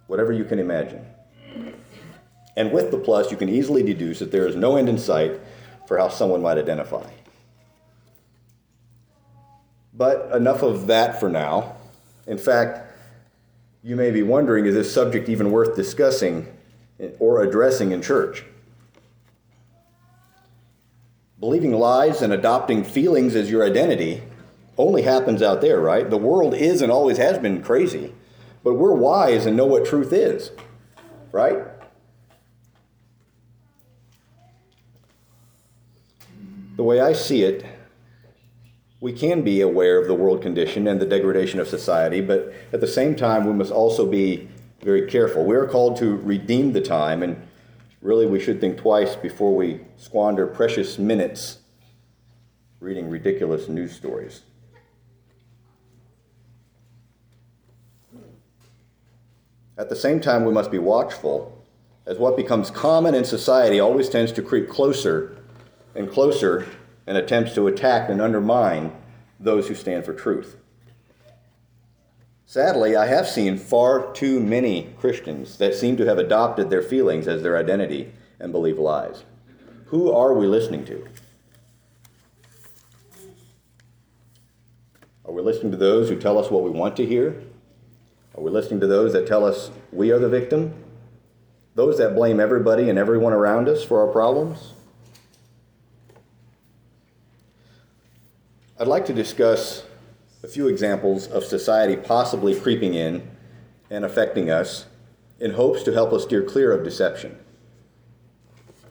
Whatever 0.07 0.31
you 0.31 0.45
can 0.45 0.59
imagine. 0.59 1.05
And 2.55 2.71
with 2.71 2.91
the 2.91 2.97
plus, 2.97 3.29
you 3.31 3.37
can 3.37 3.49
easily 3.49 3.83
deduce 3.83 4.19
that 4.19 4.31
there 4.31 4.47
is 4.47 4.55
no 4.55 4.77
end 4.77 4.89
in 4.89 4.97
sight 4.97 5.39
for 5.87 5.97
how 5.97 6.09
someone 6.09 6.41
might 6.41 6.57
identify. 6.57 7.07
But 9.93 10.31
enough 10.33 10.61
of 10.63 10.87
that 10.87 11.19
for 11.19 11.29
now. 11.29 11.75
In 12.25 12.37
fact, 12.37 12.93
you 13.83 13.95
may 13.95 14.11
be 14.11 14.21
wondering 14.21 14.65
is 14.65 14.75
this 14.75 14.93
subject 14.93 15.29
even 15.29 15.51
worth 15.51 15.75
discussing 15.75 16.47
or 17.19 17.43
addressing 17.43 17.91
in 17.91 18.01
church? 18.01 18.43
Believing 21.39 21.71
lies 21.73 22.21
and 22.21 22.33
adopting 22.33 22.83
feelings 22.83 23.35
as 23.35 23.51
your 23.51 23.63
identity 23.63 24.23
only 24.77 25.03
happens 25.03 25.41
out 25.41 25.61
there, 25.61 25.79
right? 25.79 26.09
The 26.09 26.17
world 26.17 26.53
is 26.53 26.81
and 26.81 26.91
always 26.91 27.17
has 27.17 27.37
been 27.37 27.61
crazy, 27.61 28.13
but 28.63 28.73
we're 28.73 28.93
wise 28.93 29.45
and 29.45 29.55
know 29.55 29.65
what 29.65 29.85
truth 29.85 30.11
is, 30.11 30.51
right? 31.31 31.59
The 36.75 36.83
way 36.83 36.99
I 36.99 37.13
see 37.13 37.43
it, 37.43 37.65
we 38.99 39.13
can 39.13 39.41
be 39.43 39.61
aware 39.61 39.99
of 39.99 40.07
the 40.07 40.13
world 40.13 40.41
condition 40.41 40.87
and 40.87 40.99
the 40.99 41.05
degradation 41.05 41.59
of 41.59 41.67
society, 41.67 42.21
but 42.21 42.53
at 42.71 42.81
the 42.81 42.87
same 42.87 43.15
time, 43.15 43.45
we 43.45 43.53
must 43.53 43.71
also 43.71 44.05
be 44.05 44.47
very 44.81 45.07
careful. 45.07 45.43
We 45.43 45.55
are 45.55 45.67
called 45.67 45.97
to 45.97 46.15
redeem 46.17 46.73
the 46.73 46.81
time, 46.81 47.23
and 47.23 47.46
really 48.01 48.25
we 48.25 48.39
should 48.39 48.61
think 48.61 48.77
twice 48.77 49.15
before 49.15 49.55
we 49.55 49.81
squander 49.95 50.47
precious 50.47 50.97
minutes 50.97 51.59
reading 52.79 53.09
ridiculous 53.09 53.67
news 53.67 53.91
stories. 53.91 54.43
At 59.77 59.89
the 59.89 59.95
same 59.95 60.19
time, 60.19 60.45
we 60.45 60.51
must 60.51 60.71
be 60.71 60.79
watchful, 60.79 61.63
as 62.05 62.17
what 62.17 62.35
becomes 62.35 62.71
common 62.71 63.13
in 63.13 63.23
society 63.23 63.79
always 63.79 64.09
tends 64.09 64.31
to 64.33 64.41
creep 64.41 64.69
closer 64.69 65.37
and 65.95 66.09
closer 66.09 66.67
and 67.05 67.17
attempts 67.17 67.53
to 67.55 67.67
attack 67.67 68.09
and 68.09 68.21
undermine 68.21 68.91
those 69.39 69.67
who 69.67 69.75
stand 69.75 70.05
for 70.05 70.13
truth. 70.13 70.57
Sadly, 72.49 72.95
I 72.95 73.07
have 73.07 73.27
seen 73.27 73.57
far 73.57 74.13
too 74.13 74.39
many 74.39 74.93
Christians 75.01 75.57
that 75.57 75.75
seem 75.75 75.97
to 75.97 76.05
have 76.05 76.17
adopted 76.17 76.69
their 76.69 76.81
feelings 76.81 77.27
as 77.27 77.43
their 77.43 77.57
identity 77.57 78.13
and 78.39 78.53
believe 78.53 78.79
lies. 78.79 79.25
Who 79.87 80.13
are 80.13 80.33
we 80.33 80.47
listening 80.47 80.85
to? 80.85 81.05
Are 85.25 85.33
we 85.33 85.41
listening 85.41 85.73
to 85.73 85.77
those 85.77 86.07
who 86.07 86.17
tell 86.17 86.39
us 86.39 86.49
what 86.49 86.63
we 86.63 86.69
want 86.69 86.95
to 86.95 87.05
hear? 87.05 87.43
Are 88.33 88.41
we 88.41 88.49
listening 88.49 88.79
to 88.79 88.87
those 88.87 89.11
that 89.11 89.27
tell 89.27 89.43
us 89.43 89.69
we 89.91 90.11
are 90.11 90.19
the 90.19 90.29
victim? 90.29 90.73
Those 91.75 91.97
that 91.97 92.15
blame 92.15 92.39
everybody 92.39 92.89
and 92.89 92.97
everyone 92.97 93.33
around 93.33 93.67
us 93.67 93.83
for 93.83 93.99
our 93.99 94.07
problems? 94.07 94.71
I'd 98.79 98.87
like 98.87 99.05
to 99.07 99.13
discuss 99.13 99.83
a 100.43 100.47
few 100.47 100.67
examples 100.67 101.27
of 101.27 101.43
society 101.43 101.95
possibly 101.95 102.59
creeping 102.59 102.93
in 102.93 103.27
and 103.89 104.05
affecting 104.05 104.49
us 104.49 104.85
in 105.39 105.51
hopes 105.51 105.83
to 105.83 105.93
help 105.93 106.13
us 106.13 106.23
steer 106.23 106.43
clear 106.43 106.71
of 106.71 106.83
deception. 106.83 107.37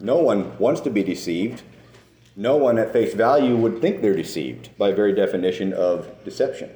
No 0.01 0.19
one 0.19 0.59
wants 0.59 0.81
to 0.83 0.91
be 0.91 1.03
deceived. 1.03 1.63
No 2.35 2.57
one 2.57 2.79
at 2.79 2.93
face 2.93 3.15
value 3.15 3.57
would 3.57 3.81
think 3.81 4.03
they're 4.03 4.15
deceived 4.15 4.77
by 4.77 4.93
very 4.93 5.15
definition 5.15 5.73
of 5.73 6.23
deception. 6.25 6.71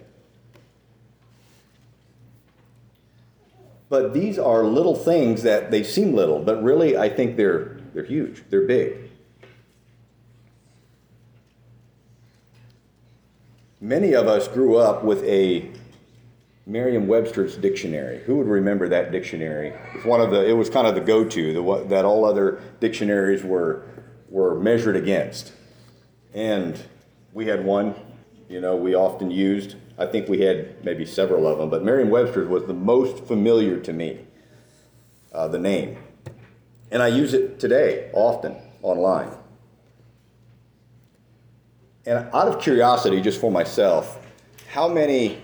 But 3.90 4.14
these 4.14 4.38
are 4.38 4.64
little 4.64 4.94
things 4.94 5.42
that 5.42 5.70
they 5.70 5.82
seem 5.82 6.14
little, 6.14 6.38
but 6.38 6.62
really 6.62 6.96
I 6.96 7.08
think 7.08 7.36
they're, 7.36 7.78
they're 7.92 8.04
huge, 8.04 8.44
they're 8.48 8.66
big. 8.66 9.09
Many 13.80 14.12
of 14.12 14.28
us 14.28 14.46
grew 14.46 14.76
up 14.76 15.04
with 15.04 15.24
a 15.24 15.70
Merriam 16.66 17.06
Webster's 17.06 17.56
dictionary. 17.56 18.20
Who 18.24 18.36
would 18.36 18.46
remember 18.46 18.90
that 18.90 19.10
dictionary? 19.10 19.72
It's 19.94 20.04
one 20.04 20.20
of 20.20 20.30
the. 20.30 20.46
It 20.46 20.52
was 20.52 20.68
kind 20.68 20.86
of 20.86 20.94
the 20.94 21.00
go-to 21.00 21.54
the, 21.54 21.84
that 21.88 22.04
all 22.04 22.26
other 22.26 22.60
dictionaries 22.78 23.42
were 23.42 23.82
were 24.28 24.54
measured 24.60 24.96
against, 24.96 25.52
and 26.34 26.78
we 27.32 27.46
had 27.46 27.64
one. 27.64 27.94
You 28.50 28.60
know, 28.60 28.76
we 28.76 28.94
often 28.94 29.30
used. 29.30 29.76
I 29.96 30.04
think 30.04 30.28
we 30.28 30.42
had 30.42 30.84
maybe 30.84 31.06
several 31.06 31.46
of 31.46 31.56
them, 31.56 31.70
but 31.70 31.82
Merriam-Webster's 31.82 32.48
was 32.48 32.66
the 32.66 32.74
most 32.74 33.24
familiar 33.24 33.80
to 33.80 33.92
me. 33.94 34.26
Uh, 35.32 35.48
the 35.48 35.58
name, 35.58 35.96
and 36.90 37.02
I 37.02 37.08
use 37.08 37.32
it 37.32 37.58
today 37.58 38.10
often 38.12 38.56
online. 38.82 39.39
And 42.06 42.28
out 42.32 42.48
of 42.48 42.60
curiosity, 42.60 43.20
just 43.20 43.40
for 43.40 43.50
myself, 43.50 44.18
how 44.68 44.88
many 44.88 45.40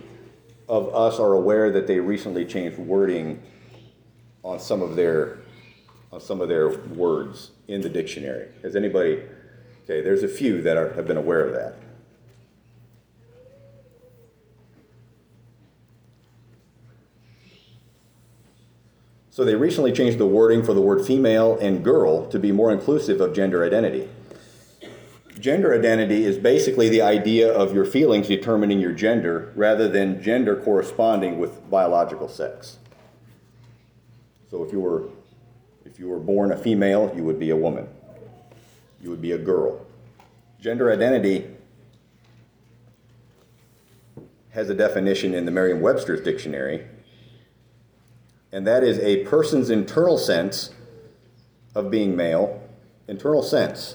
of 0.68 0.94
us 0.94 1.18
are 1.18 1.34
aware 1.34 1.70
that 1.70 1.86
they 1.86 2.00
recently 2.00 2.44
changed 2.44 2.78
wording 2.78 3.42
on 4.42 4.58
some 4.58 4.82
of 4.82 4.96
their 4.96 5.38
on 6.12 6.20
some 6.20 6.40
of 6.40 6.48
their 6.48 6.68
words 6.68 7.50
in 7.68 7.82
the 7.82 7.88
dictionary? 7.88 8.48
Has 8.62 8.74
anybody? 8.74 9.22
Okay, 9.84 10.00
there's 10.00 10.22
a 10.22 10.28
few 10.28 10.62
that 10.62 10.76
are, 10.76 10.92
have 10.94 11.06
been 11.06 11.16
aware 11.16 11.44
of 11.44 11.52
that. 11.52 11.76
So 19.30 19.44
they 19.44 19.54
recently 19.54 19.92
changed 19.92 20.16
the 20.16 20.26
wording 20.26 20.64
for 20.64 20.72
the 20.72 20.80
word 20.80 21.04
female 21.04 21.58
and 21.58 21.84
girl 21.84 22.26
to 22.30 22.38
be 22.38 22.52
more 22.52 22.72
inclusive 22.72 23.20
of 23.20 23.34
gender 23.34 23.62
identity. 23.62 24.08
Gender 25.46 25.72
identity 25.72 26.24
is 26.24 26.38
basically 26.38 26.88
the 26.88 27.02
idea 27.02 27.48
of 27.48 27.72
your 27.72 27.84
feelings 27.84 28.26
determining 28.26 28.80
your 28.80 28.90
gender 28.90 29.52
rather 29.54 29.86
than 29.86 30.20
gender 30.20 30.56
corresponding 30.56 31.38
with 31.38 31.70
biological 31.70 32.28
sex. 32.28 32.78
So 34.50 34.64
if 34.64 34.72
you 34.72 34.80
were 34.80 35.04
if 35.84 36.00
you 36.00 36.08
were 36.08 36.18
born 36.18 36.50
a 36.50 36.56
female, 36.56 37.12
you 37.14 37.22
would 37.22 37.38
be 37.38 37.50
a 37.50 37.56
woman. 37.56 37.86
You 39.00 39.10
would 39.10 39.22
be 39.22 39.30
a 39.30 39.38
girl. 39.38 39.86
Gender 40.60 40.90
identity 40.90 41.46
has 44.50 44.68
a 44.68 44.74
definition 44.74 45.32
in 45.32 45.44
the 45.44 45.52
Merriam-Webster's 45.52 46.22
dictionary, 46.22 46.88
and 48.50 48.66
that 48.66 48.82
is 48.82 48.98
a 48.98 49.22
person's 49.26 49.70
internal 49.70 50.18
sense 50.18 50.70
of 51.72 51.88
being 51.88 52.16
male, 52.16 52.68
internal 53.06 53.44
sense 53.44 53.94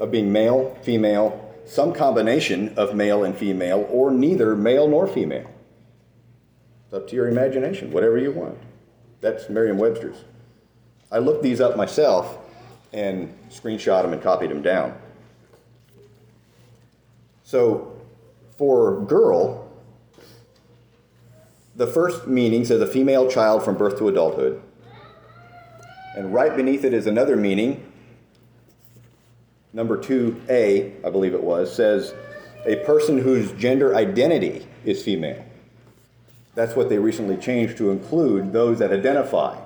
of 0.00 0.10
being 0.10 0.32
male, 0.32 0.76
female, 0.82 1.54
some 1.64 1.92
combination 1.92 2.74
of 2.76 2.94
male 2.94 3.24
and 3.24 3.36
female, 3.36 3.86
or 3.90 4.10
neither 4.10 4.56
male 4.56 4.88
nor 4.88 5.06
female. 5.06 5.50
It's 6.84 6.94
up 6.94 7.08
to 7.08 7.16
your 7.16 7.28
imagination, 7.28 7.90
whatever 7.90 8.16
you 8.16 8.32
want. 8.32 8.58
That's 9.20 9.48
Merriam 9.50 9.78
Webster's. 9.78 10.24
I 11.10 11.18
looked 11.18 11.42
these 11.42 11.60
up 11.60 11.76
myself 11.76 12.38
and 12.92 13.36
screenshot 13.50 14.02
them 14.02 14.12
and 14.12 14.22
copied 14.22 14.50
them 14.50 14.62
down. 14.62 14.96
So 17.42 17.96
for 18.56 19.04
girl, 19.04 19.70
the 21.74 21.86
first 21.86 22.26
meaning 22.26 22.64
says 22.64 22.80
a 22.80 22.86
female 22.86 23.30
child 23.30 23.64
from 23.64 23.76
birth 23.76 23.98
to 23.98 24.08
adulthood. 24.08 24.60
And 26.16 26.34
right 26.34 26.54
beneath 26.56 26.84
it 26.84 26.92
is 26.92 27.06
another 27.06 27.36
meaning 27.36 27.87
number 29.78 29.96
2a, 29.96 31.06
I 31.06 31.10
believe 31.10 31.34
it 31.34 31.42
was, 31.42 31.72
says 31.72 32.12
a 32.66 32.84
person 32.84 33.16
whose 33.16 33.52
gender 33.52 33.94
identity 33.94 34.66
is 34.84 35.04
female. 35.04 35.44
That's 36.56 36.74
what 36.74 36.88
they 36.88 36.98
recently 36.98 37.36
changed 37.36 37.76
to 37.78 37.90
include 37.90 38.52
those 38.52 38.80
that 38.80 38.92
identify 38.92 39.56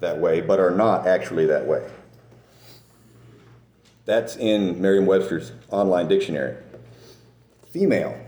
that 0.00 0.18
way 0.18 0.40
but 0.40 0.58
are 0.58 0.70
not 0.70 1.06
actually 1.06 1.44
that 1.46 1.66
way. 1.66 1.86
That's 4.06 4.36
in 4.36 4.80
Merriam 4.80 5.04
Webster's 5.04 5.52
online 5.68 6.08
dictionary. 6.08 6.56
Female, 7.70 8.18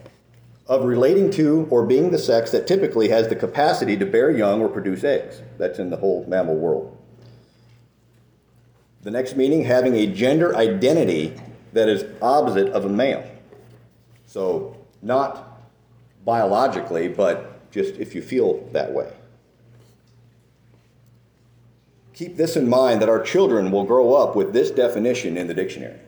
of 0.66 0.84
relating 0.84 1.30
to 1.30 1.66
or 1.70 1.86
being 1.86 2.10
the 2.10 2.18
sex 2.18 2.50
that 2.50 2.66
typically 2.66 3.08
has 3.08 3.28
the 3.28 3.36
capacity 3.36 3.96
to 3.96 4.04
bear 4.04 4.30
young 4.30 4.60
or 4.60 4.68
produce 4.68 5.04
eggs. 5.04 5.40
That's 5.56 5.78
in 5.78 5.88
the 5.88 5.96
whole 5.96 6.26
mammal 6.28 6.56
world. 6.56 6.97
The 9.08 9.12
next 9.12 9.36
meaning, 9.36 9.64
having 9.64 9.94
a 9.94 10.06
gender 10.06 10.54
identity 10.54 11.32
that 11.72 11.88
is 11.88 12.04
opposite 12.20 12.68
of 12.74 12.84
a 12.84 12.90
male. 12.90 13.24
So, 14.26 14.76
not 15.00 15.62
biologically, 16.26 17.08
but 17.08 17.70
just 17.70 17.94
if 17.94 18.14
you 18.14 18.20
feel 18.20 18.68
that 18.72 18.92
way. 18.92 19.10
Keep 22.12 22.36
this 22.36 22.54
in 22.54 22.68
mind 22.68 23.00
that 23.00 23.08
our 23.08 23.22
children 23.22 23.70
will 23.70 23.84
grow 23.84 24.12
up 24.12 24.36
with 24.36 24.52
this 24.52 24.70
definition 24.70 25.38
in 25.38 25.46
the 25.46 25.54
dictionary. 25.54 26.00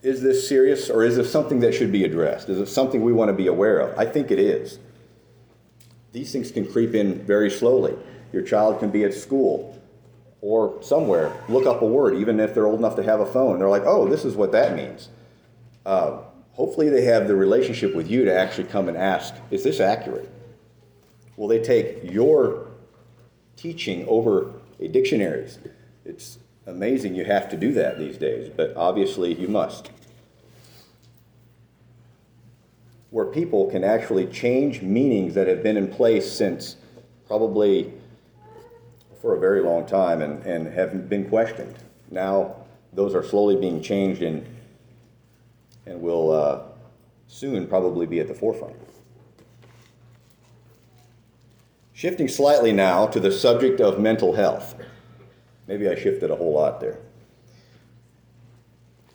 Is 0.00 0.22
this 0.22 0.48
serious 0.48 0.88
or 0.88 1.04
is 1.04 1.16
this 1.16 1.30
something 1.30 1.60
that 1.60 1.74
should 1.74 1.92
be 1.92 2.04
addressed? 2.04 2.48
Is 2.48 2.58
it 2.58 2.68
something 2.68 3.02
we 3.02 3.12
want 3.12 3.28
to 3.28 3.34
be 3.34 3.48
aware 3.48 3.80
of? 3.80 3.98
I 3.98 4.06
think 4.06 4.30
it 4.30 4.38
is. 4.38 4.78
These 6.12 6.32
things 6.32 6.50
can 6.50 6.66
creep 6.66 6.94
in 6.94 7.22
very 7.26 7.50
slowly. 7.50 7.94
Your 8.34 8.42
child 8.42 8.80
can 8.80 8.90
be 8.90 9.04
at 9.04 9.14
school 9.14 9.80
or 10.40 10.82
somewhere, 10.82 11.32
look 11.48 11.66
up 11.66 11.82
a 11.82 11.86
word, 11.86 12.16
even 12.16 12.40
if 12.40 12.52
they're 12.52 12.66
old 12.66 12.80
enough 12.80 12.96
to 12.96 13.02
have 13.04 13.20
a 13.20 13.26
phone. 13.26 13.60
They're 13.60 13.68
like, 13.68 13.84
oh, 13.86 14.08
this 14.08 14.24
is 14.24 14.34
what 14.34 14.50
that 14.50 14.74
means. 14.74 15.08
Uh, 15.86 16.18
hopefully, 16.52 16.88
they 16.88 17.04
have 17.04 17.28
the 17.28 17.36
relationship 17.36 17.94
with 17.94 18.10
you 18.10 18.24
to 18.24 18.36
actually 18.36 18.64
come 18.64 18.88
and 18.88 18.96
ask, 18.96 19.34
is 19.52 19.62
this 19.62 19.78
accurate? 19.78 20.28
Will 21.36 21.46
they 21.46 21.62
take 21.62 22.10
your 22.10 22.66
teaching 23.54 24.04
over 24.08 24.52
a 24.80 24.88
dictionary's? 24.88 25.60
It's 26.04 26.40
amazing 26.66 27.14
you 27.14 27.24
have 27.24 27.48
to 27.50 27.56
do 27.56 27.72
that 27.74 28.00
these 28.00 28.18
days, 28.18 28.50
but 28.54 28.74
obviously 28.76 29.32
you 29.32 29.46
must. 29.46 29.92
Where 33.10 33.26
people 33.26 33.70
can 33.70 33.84
actually 33.84 34.26
change 34.26 34.82
meanings 34.82 35.34
that 35.34 35.46
have 35.46 35.62
been 35.62 35.76
in 35.76 35.86
place 35.86 36.30
since 36.30 36.76
probably 37.26 37.92
for 39.24 39.34
a 39.34 39.40
very 39.40 39.62
long 39.62 39.86
time 39.86 40.20
and, 40.20 40.44
and 40.44 40.66
have 40.66 41.08
been 41.08 41.26
questioned. 41.30 41.74
Now, 42.10 42.56
those 42.92 43.14
are 43.14 43.24
slowly 43.24 43.56
being 43.56 43.80
changed 43.80 44.20
and, 44.20 44.44
and 45.86 46.02
will 46.02 46.30
uh, 46.30 46.60
soon 47.26 47.66
probably 47.66 48.04
be 48.04 48.20
at 48.20 48.28
the 48.28 48.34
forefront. 48.34 48.76
Shifting 51.94 52.28
slightly 52.28 52.70
now 52.70 53.06
to 53.06 53.18
the 53.18 53.32
subject 53.32 53.80
of 53.80 53.98
mental 53.98 54.34
health. 54.34 54.74
Maybe 55.66 55.88
I 55.88 55.94
shifted 55.94 56.30
a 56.30 56.36
whole 56.36 56.52
lot 56.52 56.82
there. 56.82 56.98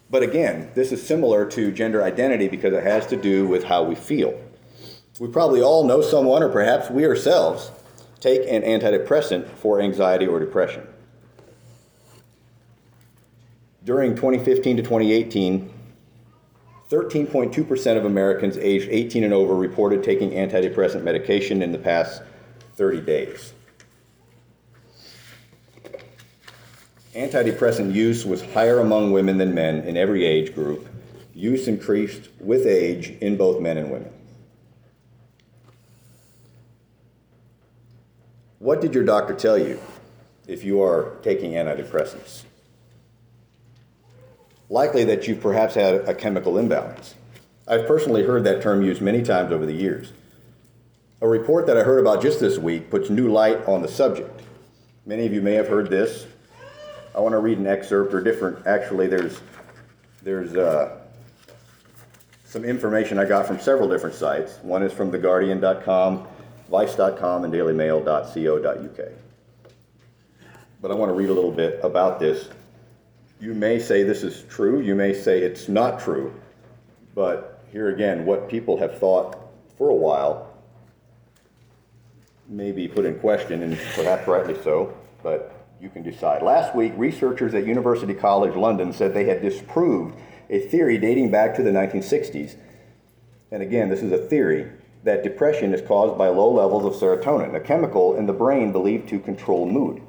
But 0.09 0.23
again, 0.23 0.71
this 0.73 0.91
is 0.91 1.05
similar 1.05 1.45
to 1.51 1.71
gender 1.71 2.01
identity 2.01 2.47
because 2.47 2.73
it 2.73 2.81
has 2.81 3.05
to 3.07 3.15
do 3.15 3.45
with 3.45 3.65
how 3.65 3.83
we 3.83 3.93
feel. 3.93 4.41
We 5.19 5.27
probably 5.27 5.61
all 5.61 5.83
know 5.83 6.01
someone, 6.01 6.41
or 6.41 6.49
perhaps 6.49 6.89
we 6.89 7.05
ourselves, 7.05 7.69
take 8.19 8.41
an 8.41 8.61
antidepressant 8.63 9.47
for 9.49 9.79
anxiety 9.81 10.27
or 10.27 10.39
depression. 10.39 10.85
During 13.83 14.15
2015 14.15 14.77
to 14.77 14.83
2018, 14.83 15.71
13.2% 16.89 17.97
of 17.97 18.05
Americans 18.05 18.57
aged 18.57 18.89
18 18.89 19.23
and 19.23 19.33
over 19.33 19.55
reported 19.55 20.03
taking 20.03 20.31
antidepressant 20.31 21.03
medication 21.03 21.61
in 21.61 21.71
the 21.71 21.77
past 21.77 22.21
30 22.75 23.01
days. 23.01 23.53
Antidepressant 27.13 27.93
use 27.93 28.25
was 28.25 28.41
higher 28.41 28.79
among 28.79 29.11
women 29.11 29.37
than 29.37 29.53
men 29.53 29.79
in 29.81 29.97
every 29.97 30.25
age 30.25 30.53
group. 30.53 30.87
Use 31.33 31.67
increased 31.67 32.29
with 32.39 32.65
age 32.65 33.09
in 33.21 33.37
both 33.37 33.61
men 33.61 33.77
and 33.77 33.91
women. 33.91 34.11
What 38.69 38.81
did 38.81 38.93
your 38.93 39.03
doctor 39.03 39.33
tell 39.33 39.57
you 39.57 39.79
if 40.47 40.63
you 40.63 40.83
are 40.83 41.17
taking 41.23 41.53
antidepressants? 41.53 42.43
Likely 44.69 45.03
that 45.05 45.27
you've 45.27 45.41
perhaps 45.41 45.73
had 45.73 46.07
a 46.07 46.13
chemical 46.13 46.55
imbalance. 46.59 47.15
I've 47.67 47.87
personally 47.87 48.21
heard 48.21 48.43
that 48.43 48.61
term 48.61 48.83
used 48.83 49.01
many 49.01 49.23
times 49.23 49.51
over 49.51 49.65
the 49.65 49.73
years. 49.73 50.13
A 51.19 51.27
report 51.27 51.65
that 51.65 51.77
I 51.77 51.81
heard 51.81 51.99
about 51.99 52.21
just 52.21 52.39
this 52.39 52.59
week 52.59 52.91
puts 52.91 53.09
new 53.09 53.31
light 53.31 53.57
on 53.65 53.81
the 53.81 53.87
subject. 53.87 54.39
Many 55.03 55.25
of 55.25 55.33
you 55.33 55.41
may 55.41 55.53
have 55.53 55.67
heard 55.67 55.89
this. 55.89 56.27
I 57.15 57.21
want 57.21 57.33
to 57.33 57.39
read 57.39 57.57
an 57.57 57.65
excerpt, 57.65 58.13
or 58.13 58.21
different. 58.21 58.67
Actually, 58.67 59.07
there's 59.07 59.41
there's 60.21 60.55
uh, 60.55 60.95
some 62.45 62.63
information 62.63 63.17
I 63.17 63.25
got 63.25 63.47
from 63.47 63.59
several 63.59 63.89
different 63.89 64.15
sites. 64.15 64.59
One 64.61 64.83
is 64.83 64.93
from 64.93 65.11
theguardian.com, 65.11 66.27
vice.com, 66.69 67.43
and 67.43 67.53
dailymail.co.uk. 67.53 69.11
But 70.81 70.91
I 70.91 70.93
want 70.93 71.09
to 71.09 71.13
read 71.13 71.29
a 71.29 71.33
little 71.33 71.51
bit 71.51 71.79
about 71.83 72.19
this. 72.19 72.49
You 73.41 73.53
may 73.53 73.79
say 73.79 74.03
this 74.03 74.23
is 74.23 74.43
true, 74.49 74.81
you 74.81 74.95
may 74.95 75.13
say 75.13 75.39
it's 75.39 75.67
not 75.67 75.99
true, 75.99 76.33
but 77.15 77.63
here 77.71 77.89
again, 77.89 78.25
what 78.25 78.49
people 78.49 78.77
have 78.77 78.97
thought 78.97 79.37
for 79.77 79.89
a 79.89 79.95
while 79.95 80.53
may 82.47 82.71
be 82.71 82.87
put 82.87 83.05
in 83.05 83.19
question, 83.19 83.63
and 83.63 83.77
perhaps 83.95 84.27
rightly 84.27 84.61
so, 84.63 84.93
but 85.23 85.55
you 85.79 85.89
can 85.89 86.03
decide. 86.03 86.41
Last 86.41 86.75
week, 86.75 86.93
researchers 86.97 87.53
at 87.53 87.65
University 87.65 88.13
College 88.13 88.55
London 88.55 88.91
said 88.91 89.13
they 89.13 89.25
had 89.25 89.41
disproved 89.41 90.15
a 90.49 90.59
theory 90.59 90.97
dating 90.97 91.31
back 91.31 91.55
to 91.55 91.63
the 91.63 91.69
1960s. 91.69 92.55
And 93.51 93.61
again, 93.61 93.89
this 93.89 94.01
is 94.01 94.11
a 94.11 94.17
theory 94.17 94.71
that 95.03 95.23
depression 95.23 95.73
is 95.73 95.81
caused 95.81 96.17
by 96.17 96.27
low 96.27 96.51
levels 96.51 96.85
of 96.85 97.01
serotonin, 97.01 97.55
a 97.55 97.59
chemical 97.59 98.15
in 98.15 98.25
the 98.25 98.33
brain 98.33 98.71
believed 98.71 99.07
to 99.09 99.19
control 99.19 99.65
mood. 99.65 100.01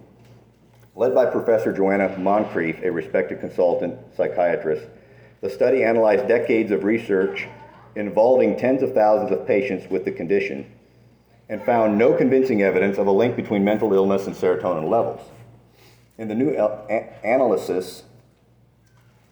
Led 0.97 1.15
by 1.15 1.27
Professor 1.27 1.73
Joanna 1.73 2.09
Moncrieff, 2.19 2.85
a 2.85 2.91
respected 2.91 3.41
consultant 3.41 3.99
psychiatrist, 4.17 4.87
the 5.41 5.49
study 5.49 5.85
analyzed 5.85 6.27
decades 6.29 6.71
of 6.71 6.85
research 6.85 7.47
involving 7.95 8.59
tens 8.59 8.83
of 8.83 8.93
thousands 8.93 9.33
of 9.33 9.47
patients 9.47 9.89
with 9.91 10.05
the 10.05 10.13
condition 10.13 10.71
and 11.49 11.63
found 11.65 11.99
no 11.99 12.13
convincing 12.15 12.63
evidence 12.63 12.99
of 12.99 13.07
a 13.07 13.11
link 13.11 13.37
between 13.37 13.65
mental 13.65 13.93
illness 13.93 14.27
and 14.27 14.37
serotonin 14.37 14.89
levels. 14.89 15.21
In 16.19 16.29
the 16.29 16.35
new 16.35 16.51
uh, 16.51 17.05
analysis, 17.25 18.05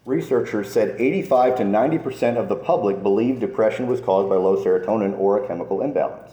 researchers 0.09 0.73
said 0.73 0.99
85 0.99 1.57
to 1.57 1.63
90% 1.63 2.35
of 2.35 2.49
the 2.49 2.55
public 2.55 3.03
believed 3.03 3.39
depression 3.39 3.85
was 3.85 4.01
caused 4.01 4.27
by 4.27 4.35
low 4.35 4.57
serotonin 4.57 5.17
or 5.19 5.41
a 5.41 5.47
chemical 5.47 5.83
imbalance. 5.83 6.31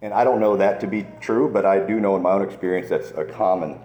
And 0.00 0.14
I 0.14 0.22
don't 0.22 0.40
know 0.40 0.56
that 0.56 0.78
to 0.80 0.86
be 0.86 1.04
true, 1.20 1.50
but 1.52 1.66
I 1.66 1.80
do 1.80 1.98
know 1.98 2.14
in 2.14 2.22
my 2.22 2.30
own 2.30 2.42
experience 2.42 2.88
that's 2.88 3.10
a 3.10 3.24
common 3.24 3.80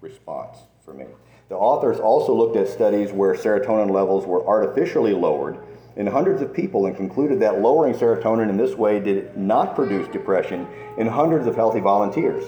response 0.00 0.58
for 0.84 0.92
me. 0.92 1.06
The 1.48 1.54
authors 1.54 2.00
also 2.00 2.34
looked 2.34 2.56
at 2.56 2.68
studies 2.68 3.12
where 3.12 3.34
serotonin 3.34 3.90
levels 3.90 4.26
were 4.26 4.44
artificially 4.44 5.12
lowered 5.12 5.56
in 5.94 6.06
hundreds 6.08 6.42
of 6.42 6.52
people 6.52 6.86
and 6.86 6.96
concluded 6.96 7.38
that 7.40 7.60
lowering 7.60 7.94
serotonin 7.94 8.50
in 8.50 8.56
this 8.56 8.74
way 8.74 8.98
did 8.98 9.36
not 9.36 9.76
produce 9.76 10.08
depression 10.08 10.66
in 10.98 11.06
hundreds 11.06 11.46
of 11.46 11.54
healthy 11.54 11.80
volunteers. 11.80 12.44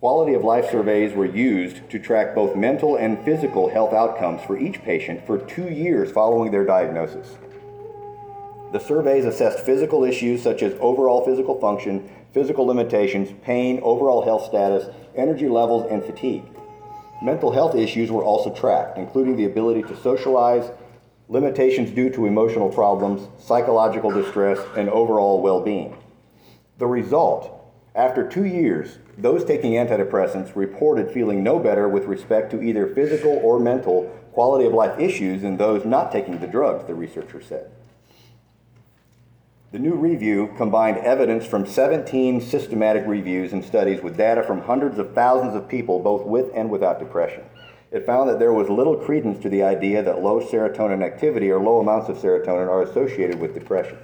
Quality 0.00 0.34
of 0.34 0.44
life 0.44 0.70
surveys 0.70 1.14
were 1.14 1.24
used 1.24 1.88
to 1.88 1.98
track 1.98 2.34
both 2.34 2.54
mental 2.54 2.96
and 2.96 3.18
physical 3.24 3.70
health 3.70 3.94
outcomes 3.94 4.42
for 4.42 4.58
each 4.58 4.82
patient 4.82 5.26
for 5.26 5.38
two 5.38 5.70
years 5.70 6.12
following 6.12 6.50
their 6.50 6.66
diagnosis. 6.66 7.38
The 8.72 8.78
surveys 8.78 9.24
assessed 9.24 9.60
physical 9.60 10.04
issues 10.04 10.42
such 10.42 10.62
as 10.62 10.74
overall 10.80 11.24
physical 11.24 11.58
function, 11.58 12.10
physical 12.34 12.66
limitations, 12.66 13.32
pain, 13.42 13.80
overall 13.82 14.22
health 14.22 14.44
status, 14.44 14.94
energy 15.14 15.48
levels, 15.48 15.90
and 15.90 16.04
fatigue. 16.04 16.44
Mental 17.22 17.50
health 17.50 17.74
issues 17.74 18.10
were 18.10 18.22
also 18.22 18.52
tracked, 18.52 18.98
including 18.98 19.36
the 19.36 19.46
ability 19.46 19.82
to 19.84 19.96
socialize, 19.96 20.70
limitations 21.30 21.90
due 21.90 22.10
to 22.10 22.26
emotional 22.26 22.68
problems, 22.68 23.28
psychological 23.38 24.10
distress, 24.10 24.58
and 24.76 24.90
overall 24.90 25.40
well 25.40 25.62
being. 25.62 25.96
The 26.76 26.86
result 26.86 27.55
after 27.96 28.28
two 28.28 28.44
years, 28.44 28.98
those 29.16 29.42
taking 29.42 29.72
antidepressants 29.72 30.54
reported 30.54 31.10
feeling 31.10 31.42
no 31.42 31.58
better 31.58 31.88
with 31.88 32.04
respect 32.04 32.50
to 32.50 32.62
either 32.62 32.86
physical 32.86 33.40
or 33.42 33.58
mental 33.58 34.04
quality 34.32 34.66
of 34.66 34.74
life 34.74 35.00
issues 35.00 35.40
than 35.40 35.56
those 35.56 35.86
not 35.86 36.12
taking 36.12 36.38
the 36.38 36.46
drugs, 36.46 36.86
the 36.86 36.94
researcher 36.94 37.40
said. 37.40 37.70
The 39.72 39.78
new 39.78 39.94
review 39.94 40.54
combined 40.58 40.98
evidence 40.98 41.46
from 41.46 41.66
17 41.66 42.42
systematic 42.42 43.06
reviews 43.06 43.54
and 43.54 43.64
studies 43.64 44.02
with 44.02 44.16
data 44.16 44.42
from 44.42 44.60
hundreds 44.60 44.98
of 44.98 45.14
thousands 45.14 45.56
of 45.56 45.66
people, 45.66 45.98
both 45.98 46.26
with 46.26 46.50
and 46.54 46.70
without 46.70 46.98
depression. 46.98 47.44
It 47.90 48.04
found 48.04 48.28
that 48.28 48.38
there 48.38 48.52
was 48.52 48.68
little 48.68 48.96
credence 48.96 49.42
to 49.42 49.48
the 49.48 49.62
idea 49.62 50.02
that 50.02 50.22
low 50.22 50.40
serotonin 50.40 51.02
activity 51.02 51.50
or 51.50 51.60
low 51.60 51.80
amounts 51.80 52.10
of 52.10 52.18
serotonin 52.18 52.68
are 52.68 52.82
associated 52.82 53.40
with 53.40 53.54
depression. 53.54 53.96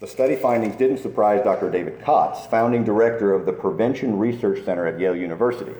The 0.00 0.06
study 0.06 0.36
findings 0.36 0.76
didn't 0.76 0.98
surprise 0.98 1.42
Dr. 1.42 1.70
David 1.70 1.98
Kotz, 2.00 2.48
founding 2.48 2.84
director 2.84 3.32
of 3.32 3.46
the 3.46 3.52
Prevention 3.52 4.16
Research 4.16 4.64
Center 4.64 4.86
at 4.86 5.00
Yale 5.00 5.16
University. 5.16 5.74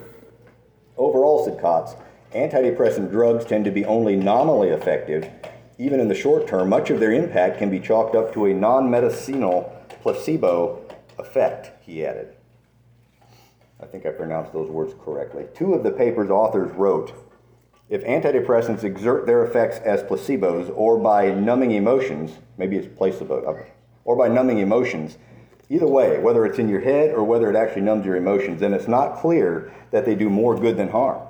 Overall, 0.97 1.45
said 1.45 1.57
Kotz, 1.57 1.97
antidepressant 2.33 3.11
drugs 3.11 3.45
tend 3.45 3.63
to 3.63 3.71
be 3.71 3.85
only 3.85 4.17
nominally 4.17 4.69
effective. 4.69 5.29
Even 5.77 6.01
in 6.01 6.09
the 6.09 6.15
short 6.15 6.47
term, 6.47 6.67
much 6.67 6.89
of 6.89 6.99
their 6.99 7.13
impact 7.13 7.59
can 7.59 7.69
be 7.69 7.79
chalked 7.79 8.13
up 8.13 8.33
to 8.33 8.45
a 8.45 8.53
non 8.53 8.91
medicinal 8.91 9.73
placebo 10.01 10.85
effect, 11.17 11.71
he 11.81 12.05
added. 12.05 12.35
I 13.81 13.85
think 13.85 14.05
I 14.05 14.09
pronounced 14.09 14.51
those 14.51 14.69
words 14.69 14.93
correctly. 15.01 15.45
Two 15.55 15.73
of 15.73 15.83
the 15.83 15.91
paper's 15.91 16.29
authors 16.29 16.69
wrote 16.73 17.13
if 17.87 18.03
antidepressants 18.03 18.83
exert 18.83 19.25
their 19.25 19.45
effects 19.45 19.79
as 19.79 20.03
placebos 20.03 20.71
or 20.75 20.99
by 20.99 21.31
numbing 21.31 21.71
emotions, 21.71 22.37
maybe 22.57 22.75
it's 22.75 22.93
placebo, 22.97 23.43
uh, 23.45 23.63
or 24.03 24.15
by 24.15 24.27
numbing 24.27 24.59
emotions. 24.59 25.17
Either 25.69 25.87
way, 25.87 26.17
whether 26.19 26.45
it's 26.45 26.57
in 26.57 26.67
your 26.67 26.81
head 26.81 27.13
or 27.13 27.23
whether 27.23 27.49
it 27.49 27.55
actually 27.55 27.83
numbs 27.83 28.05
your 28.05 28.15
emotions, 28.15 28.59
then 28.59 28.73
it's 28.73 28.87
not 28.87 29.17
clear 29.17 29.71
that 29.91 30.05
they 30.05 30.15
do 30.15 30.29
more 30.29 30.59
good 30.59 30.77
than 30.77 30.89
harm. 30.89 31.21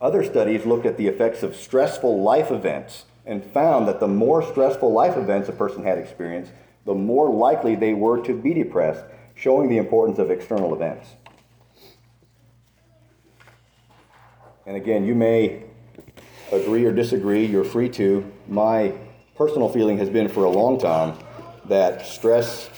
Other 0.00 0.24
studies 0.24 0.64
looked 0.64 0.86
at 0.86 0.96
the 0.96 1.06
effects 1.06 1.42
of 1.42 1.56
stressful 1.56 2.22
life 2.22 2.50
events 2.50 3.04
and 3.26 3.44
found 3.44 3.86
that 3.86 4.00
the 4.00 4.08
more 4.08 4.42
stressful 4.42 4.92
life 4.92 5.16
events 5.16 5.48
a 5.48 5.52
person 5.52 5.84
had 5.84 5.98
experienced, 5.98 6.52
the 6.86 6.94
more 6.94 7.30
likely 7.30 7.74
they 7.74 7.94
were 7.94 8.22
to 8.24 8.32
be 8.32 8.54
depressed, 8.54 9.04
showing 9.34 9.68
the 9.68 9.76
importance 9.76 10.18
of 10.18 10.30
external 10.30 10.74
events. 10.74 11.08
And 14.66 14.76
again, 14.76 15.04
you 15.04 15.14
may 15.14 15.64
agree 16.52 16.84
or 16.84 16.92
disagree, 16.92 17.44
you're 17.46 17.64
free 17.64 17.88
to. 17.90 18.30
My 18.48 18.94
personal 19.38 19.68
feeling 19.68 19.96
has 19.96 20.10
been 20.10 20.28
for 20.28 20.44
a 20.44 20.50
long 20.50 20.80
time 20.80 21.16
that 21.66 22.04
stress, 22.04 22.68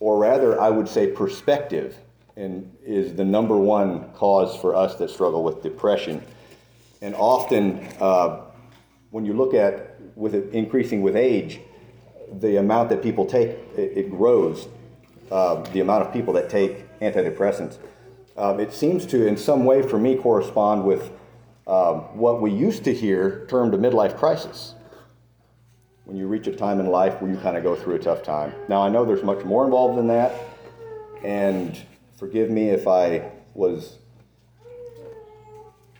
or 0.00 0.18
rather, 0.18 0.58
I 0.58 0.70
would 0.70 0.88
say 0.88 1.08
perspective, 1.08 1.98
and 2.36 2.74
is 2.82 3.14
the 3.14 3.24
number 3.24 3.58
one 3.58 4.10
cause 4.14 4.56
for 4.56 4.74
us 4.74 4.96
that 4.96 5.10
struggle 5.10 5.44
with 5.44 5.62
depression. 5.62 6.22
And 7.02 7.14
often, 7.14 7.86
uh, 8.00 8.40
when 9.10 9.26
you 9.26 9.34
look 9.34 9.52
at 9.52 10.00
with 10.16 10.34
it 10.34 10.54
increasing 10.54 11.02
with 11.02 11.16
age, 11.16 11.60
the 12.40 12.56
amount 12.56 12.88
that 12.88 13.02
people 13.02 13.26
take 13.26 13.50
it, 13.76 13.98
it 13.98 14.10
grows. 14.10 14.68
Uh, 15.30 15.56
the 15.72 15.80
amount 15.80 16.06
of 16.06 16.12
people 16.12 16.32
that 16.32 16.48
take 16.48 16.98
antidepressants, 17.00 17.76
um, 18.38 18.58
it 18.58 18.72
seems 18.72 19.04
to, 19.06 19.26
in 19.26 19.36
some 19.36 19.66
way, 19.66 19.82
for 19.82 19.98
me, 19.98 20.16
correspond 20.16 20.82
with 20.84 21.10
um, 21.66 22.16
what 22.16 22.40
we 22.40 22.50
used 22.50 22.84
to 22.84 22.94
hear 22.94 23.46
termed 23.50 23.74
a 23.74 23.78
midlife 23.78 24.16
crisis 24.16 24.74
when 26.04 26.16
you 26.16 26.26
reach 26.26 26.46
a 26.46 26.54
time 26.54 26.80
in 26.80 26.86
life 26.86 27.20
where 27.20 27.30
you 27.30 27.36
kind 27.38 27.56
of 27.56 27.62
go 27.62 27.74
through 27.74 27.94
a 27.94 27.98
tough 27.98 28.22
time. 28.22 28.52
Now, 28.68 28.82
I 28.82 28.88
know 28.88 29.04
there's 29.04 29.22
much 29.22 29.44
more 29.44 29.64
involved 29.64 29.98
than 29.98 30.08
that, 30.08 30.34
and 31.24 31.80
forgive 32.18 32.50
me 32.50 32.68
if 32.68 32.86
I 32.86 33.30
was 33.54 33.98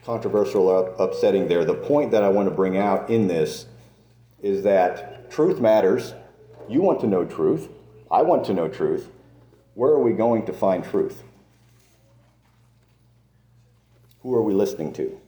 controversial 0.05 0.69
or 0.69 0.95
upsetting 0.99 1.49
there. 1.49 1.65
The 1.65 1.75
point 1.75 2.11
that 2.11 2.23
I 2.23 2.29
want 2.29 2.49
to 2.49 2.55
bring 2.55 2.77
out 2.77 3.09
in 3.09 3.27
this 3.29 3.67
is 4.43 4.63
that 4.65 5.31
truth 5.31 5.61
matters. 5.61 6.13
You 6.69 6.83
want 6.83 7.01
to 7.01 7.07
know 7.07 7.25
truth. 7.25 7.69
I 8.11 8.23
want 8.23 8.45
to 8.47 8.55
know 8.55 8.69
truth. 8.69 9.11
Where 9.73 9.91
are 9.91 10.03
we 10.03 10.13
going 10.13 10.45
to 10.47 10.53
find 10.53 10.85
truth? 10.85 11.23
Who 14.21 14.35
are 14.35 14.43
we 14.43 14.55
listening 14.55 14.93
to? 14.95 15.21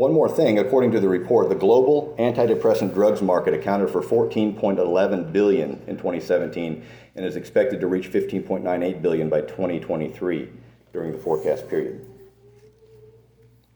One 0.00 0.14
more 0.14 0.30
thing, 0.30 0.58
according 0.58 0.92
to 0.92 1.00
the 1.00 1.10
report, 1.10 1.50
the 1.50 1.54
global 1.54 2.14
antidepressant 2.18 2.94
drugs 2.94 3.20
market 3.20 3.52
accounted 3.52 3.90
for 3.90 4.00
14.11 4.00 5.30
billion 5.30 5.72
in 5.86 5.98
2017 5.98 6.82
and 7.16 7.26
is 7.26 7.36
expected 7.36 7.82
to 7.82 7.86
reach 7.86 8.10
15.98 8.10 9.02
billion 9.02 9.28
by 9.28 9.42
2023 9.42 10.48
during 10.94 11.12
the 11.12 11.18
forecast 11.18 11.68
period. 11.68 12.06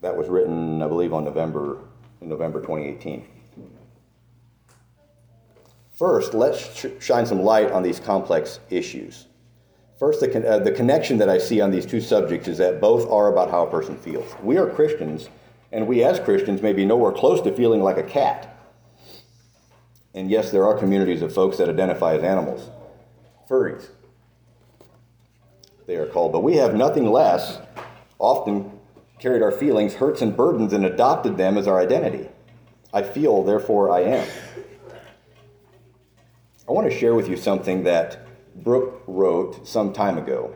That 0.00 0.16
was 0.16 0.30
written, 0.30 0.80
I 0.82 0.88
believe, 0.88 1.12
on 1.12 1.24
November 1.24 1.80
in 2.22 2.30
November 2.30 2.62
2018. 2.62 3.28
First, 5.92 6.32
let's 6.32 6.74
sh- 6.74 6.87
shine 7.00 7.26
some 7.26 7.42
light 7.42 7.70
on 7.70 7.82
these 7.82 8.00
complex 8.00 8.60
issues. 8.70 9.26
First, 9.98 10.20
the, 10.20 10.28
con- 10.28 10.46
uh, 10.46 10.60
the 10.60 10.72
connection 10.72 11.18
that 11.18 11.28
I 11.28 11.37
see 11.37 11.60
on 11.60 11.70
these 11.70 11.84
two 11.84 12.00
subjects 12.00 12.48
is 12.48 12.56
that 12.56 12.80
both 12.80 13.10
are 13.10 13.30
about 13.30 13.50
how 13.50 13.66
a 13.66 13.70
person 13.70 13.98
feels. 13.98 14.34
We 14.42 14.56
are 14.56 14.66
Christians 14.66 15.28
and 15.74 15.88
we 15.88 16.04
as 16.04 16.20
Christians 16.20 16.62
may 16.62 16.72
be 16.72 16.87
nowhere 16.87 17.10
close 17.10 17.40
to 17.40 17.52
feeling 17.52 17.82
like 17.82 17.98
a 17.98 18.02
cat. 18.04 18.56
And 20.14 20.30
yes, 20.30 20.52
there 20.52 20.64
are 20.64 20.78
communities 20.78 21.20
of 21.20 21.34
folks 21.34 21.56
that 21.58 21.68
identify 21.68 22.14
as 22.14 22.22
animals, 22.22 22.70
furries. 23.50 23.88
they 25.88 25.96
are 25.96 26.06
called. 26.06 26.32
But 26.32 26.44
we 26.44 26.56
have 26.56 26.76
nothing 26.76 27.10
less, 27.10 27.58
often 28.20 28.70
carried 29.18 29.42
our 29.42 29.50
feelings, 29.50 29.94
hurts, 29.94 30.22
and 30.22 30.37
burdens 30.37 30.72
and 30.72 30.87
adopted 30.87 31.37
them 31.37 31.58
as 31.58 31.66
our 31.66 31.80
identity. 31.80 32.28
I 32.92 33.02
feel, 33.02 33.42
therefore 33.42 33.90
I 33.90 34.02
am. 34.02 34.28
I 36.68 36.72
want 36.72 36.88
to 36.88 36.96
share 36.96 37.16
with 37.16 37.28
you 37.28 37.37
something 37.37 37.82
that 37.82 38.24
Brooke 38.54 39.02
wrote 39.08 39.66
some 39.66 39.92
time 39.92 40.18
ago. 40.18 40.54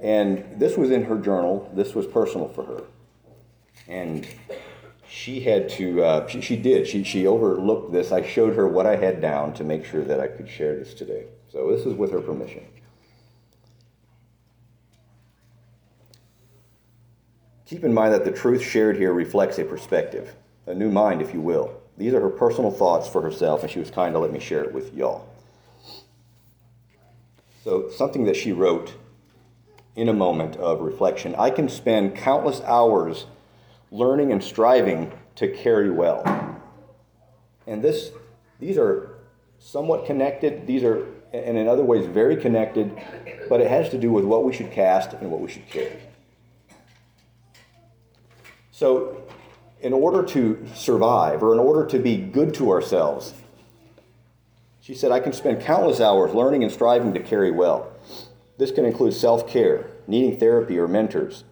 And 0.00 0.60
this 0.60 0.76
was 0.76 0.92
in 0.92 1.04
her 1.06 1.18
journal, 1.18 1.68
this 1.74 1.92
was 1.92 2.06
personal 2.06 2.48
for 2.48 2.64
her. 2.66 2.84
And 3.88 4.26
she 5.08 5.40
had 5.40 5.68
to, 5.70 6.02
uh, 6.02 6.28
she, 6.28 6.40
she 6.40 6.56
did, 6.56 6.86
she, 6.86 7.04
she 7.04 7.26
overlooked 7.26 7.92
this. 7.92 8.12
I 8.12 8.26
showed 8.26 8.56
her 8.56 8.66
what 8.66 8.86
I 8.86 8.96
had 8.96 9.20
down 9.20 9.52
to 9.54 9.64
make 9.64 9.84
sure 9.84 10.02
that 10.04 10.20
I 10.20 10.26
could 10.26 10.48
share 10.48 10.76
this 10.76 10.94
today. 10.94 11.26
So 11.50 11.70
this 11.70 11.84
is 11.84 11.94
with 11.94 12.12
her 12.12 12.20
permission. 12.20 12.64
Keep 17.66 17.84
in 17.84 17.94
mind 17.94 18.12
that 18.12 18.24
the 18.24 18.32
truth 18.32 18.62
shared 18.62 18.96
here 18.96 19.12
reflects 19.12 19.58
a 19.58 19.64
perspective, 19.64 20.34
a 20.66 20.74
new 20.74 20.90
mind, 20.90 21.22
if 21.22 21.32
you 21.32 21.40
will. 21.40 21.74
These 21.96 22.14
are 22.14 22.20
her 22.20 22.30
personal 22.30 22.70
thoughts 22.70 23.08
for 23.08 23.22
herself, 23.22 23.62
and 23.62 23.70
she 23.70 23.78
was 23.78 23.90
kind 23.90 24.14
to 24.14 24.18
let 24.18 24.32
me 24.32 24.40
share 24.40 24.64
it 24.64 24.72
with 24.72 24.94
y'all. 24.94 25.28
So, 27.64 27.88
something 27.90 28.24
that 28.24 28.36
she 28.36 28.52
wrote 28.52 28.94
in 29.94 30.08
a 30.08 30.12
moment 30.12 30.56
of 30.56 30.80
reflection 30.80 31.34
I 31.36 31.50
can 31.50 31.68
spend 31.68 32.16
countless 32.16 32.60
hours 32.62 33.26
learning 33.92 34.32
and 34.32 34.42
striving 34.42 35.12
to 35.36 35.48
carry 35.48 35.90
well. 35.90 36.24
And 37.66 37.82
this, 37.82 38.10
these 38.58 38.78
are 38.78 39.18
somewhat 39.58 40.06
connected. 40.06 40.66
These 40.66 40.82
are, 40.82 41.06
and 41.32 41.56
in 41.56 41.68
other 41.68 41.84
ways, 41.84 42.06
very 42.06 42.36
connected, 42.36 42.90
but 43.48 43.60
it 43.60 43.68
has 43.68 43.90
to 43.90 43.98
do 43.98 44.10
with 44.10 44.24
what 44.24 44.44
we 44.44 44.52
should 44.52 44.72
cast 44.72 45.12
and 45.12 45.30
what 45.30 45.40
we 45.40 45.48
should 45.48 45.68
carry. 45.68 45.98
So, 48.72 49.22
in 49.80 49.92
order 49.92 50.22
to 50.22 50.66
survive 50.74 51.42
or 51.42 51.52
in 51.52 51.58
order 51.58 51.86
to 51.86 51.98
be 51.98 52.16
good 52.16 52.54
to 52.54 52.70
ourselves, 52.70 53.34
she 54.80 54.94
said, 54.94 55.12
I 55.12 55.20
can 55.20 55.32
spend 55.32 55.62
countless 55.62 56.00
hours 56.00 56.34
learning 56.34 56.64
and 56.64 56.72
striving 56.72 57.14
to 57.14 57.20
carry 57.20 57.50
well. 57.50 57.92
This 58.58 58.72
can 58.72 58.84
include 58.84 59.14
self 59.14 59.48
care, 59.48 59.86
needing 60.06 60.38
therapy 60.38 60.78
or 60.78 60.88
mentors, 60.88 61.44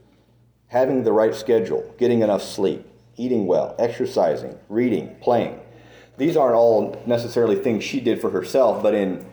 having 0.71 1.03
the 1.03 1.13
right 1.13 1.35
schedule, 1.35 1.95
getting 1.99 2.23
enough 2.23 2.43
sleep, 2.43 2.87
eating 3.17 3.47
well, 3.47 3.75
exercising, 3.79 4.57
reading, 4.69 5.15
playing. 5.21 5.59
These 6.17 6.37
aren't 6.37 6.55
all 6.55 7.03
necessarily 7.07 7.57
things 7.57 7.83
she 7.83 8.01
did 8.01 8.21
for 8.21 8.31
herself, 8.31 8.83
but 8.83 8.95
in, 8.95 9.27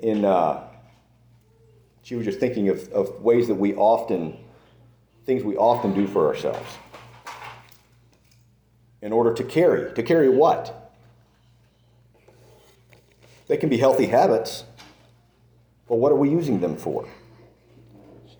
in 0.00 0.24
uh, 0.24 0.62
she 2.02 2.14
was 2.14 2.24
just 2.24 2.38
thinking 2.38 2.68
of, 2.68 2.88
of 2.92 3.20
ways 3.20 3.48
that 3.48 3.56
we 3.56 3.74
often, 3.74 4.38
things 5.24 5.42
we 5.42 5.56
often 5.56 5.92
do 5.92 6.06
for 6.06 6.28
ourselves 6.28 6.70
in 9.02 9.12
order 9.12 9.34
to 9.34 9.42
carry. 9.42 9.92
To 9.94 10.02
carry 10.04 10.28
what? 10.28 10.92
They 13.48 13.56
can 13.56 13.68
be 13.68 13.76
healthy 13.76 14.06
habits, 14.06 14.64
but 15.88 15.96
what 15.96 16.12
are 16.12 16.16
we 16.16 16.30
using 16.30 16.60
them 16.60 16.76
for? 16.76 17.08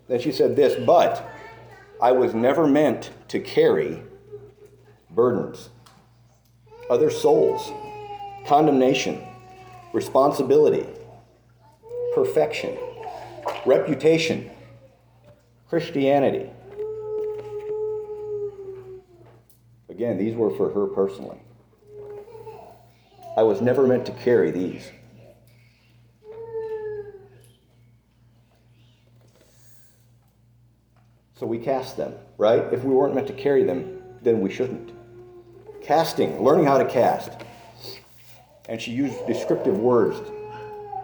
Then 0.07 0.21
she 0.21 0.31
said 0.31 0.55
this, 0.55 0.81
but 0.85 1.29
I 2.01 2.11
was 2.11 2.33
never 2.33 2.67
meant 2.67 3.11
to 3.29 3.39
carry 3.39 4.01
burdens, 5.09 5.69
other 6.89 7.09
souls, 7.09 7.71
condemnation, 8.47 9.25
responsibility, 9.93 10.85
perfection, 12.13 12.77
reputation, 13.65 14.49
Christianity, 15.69 16.49
Again, 19.97 20.19
these 20.19 20.35
were 20.35 20.51
for 20.51 20.69
her 20.69 20.85
personally. 20.85 21.39
I 23.35 23.41
was 23.41 23.61
never 23.61 23.87
meant 23.87 24.05
to 24.05 24.11
carry 24.11 24.51
these. 24.51 24.91
So 31.39 31.45
we 31.45 31.59
cast 31.59 31.97
them, 31.97 32.13
right? 32.37 32.63
If 32.71 32.83
we 32.83 32.93
weren't 32.93 33.15
meant 33.15 33.27
to 33.27 33.33
carry 33.33 33.63
them, 33.63 34.01
then 34.21 34.41
we 34.41 34.49
shouldn't. 34.49 34.91
Casting, 35.81 36.43
learning 36.43 36.65
how 36.65 36.77
to 36.77 36.85
cast. 36.85 37.31
And 38.67 38.81
she 38.81 38.91
used 38.91 39.25
descriptive 39.27 39.77
words 39.77 40.19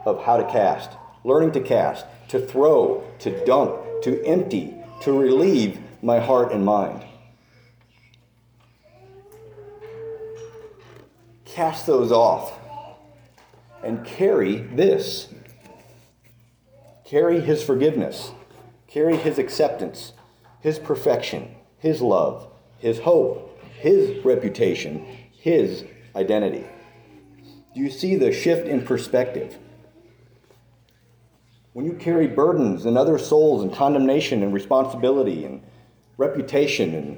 of 0.05 0.23
how 0.23 0.37
to 0.37 0.43
cast. 0.51 0.91
Learning 1.23 1.51
to 1.53 1.61
cast, 1.61 2.05
to 2.29 2.39
throw, 2.39 3.03
to 3.19 3.45
dump, 3.45 3.79
to 4.01 4.23
empty, 4.25 4.75
to 5.01 5.17
relieve 5.17 5.79
my 6.01 6.19
heart 6.19 6.51
and 6.51 6.65
mind. 6.65 7.05
cast 11.53 11.85
those 11.85 12.11
off 12.11 12.51
and 13.83 14.03
carry 14.03 14.57
this. 14.57 15.29
Carry 17.05 17.41
his 17.41 17.63
forgiveness, 17.63 18.31
carry 18.87 19.15
his 19.17 19.37
acceptance, 19.37 20.13
his 20.63 20.79
perfection, 20.79 21.53
his 21.77 22.01
love, 22.01 22.47
his 22.79 22.99
hope, 22.99 23.61
his 23.77 24.23
reputation, 24.23 25.05
his 25.37 25.83
identity. 26.15 26.65
Do 27.75 27.81
you 27.81 27.91
see 27.91 28.15
the 28.15 28.31
shift 28.31 28.65
in 28.65 28.85
perspective? 28.85 29.57
When 31.73 31.85
you 31.85 31.93
carry 31.93 32.27
burdens 32.27 32.85
and 32.85 32.97
other 32.97 33.17
souls 33.17 33.61
and 33.61 33.73
condemnation 33.73 34.41
and 34.41 34.53
responsibility 34.53 35.43
and 35.43 35.61
reputation 36.17 36.95
and 36.95 37.17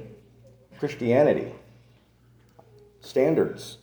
Christianity, 0.80 1.52
standards, 3.00 3.78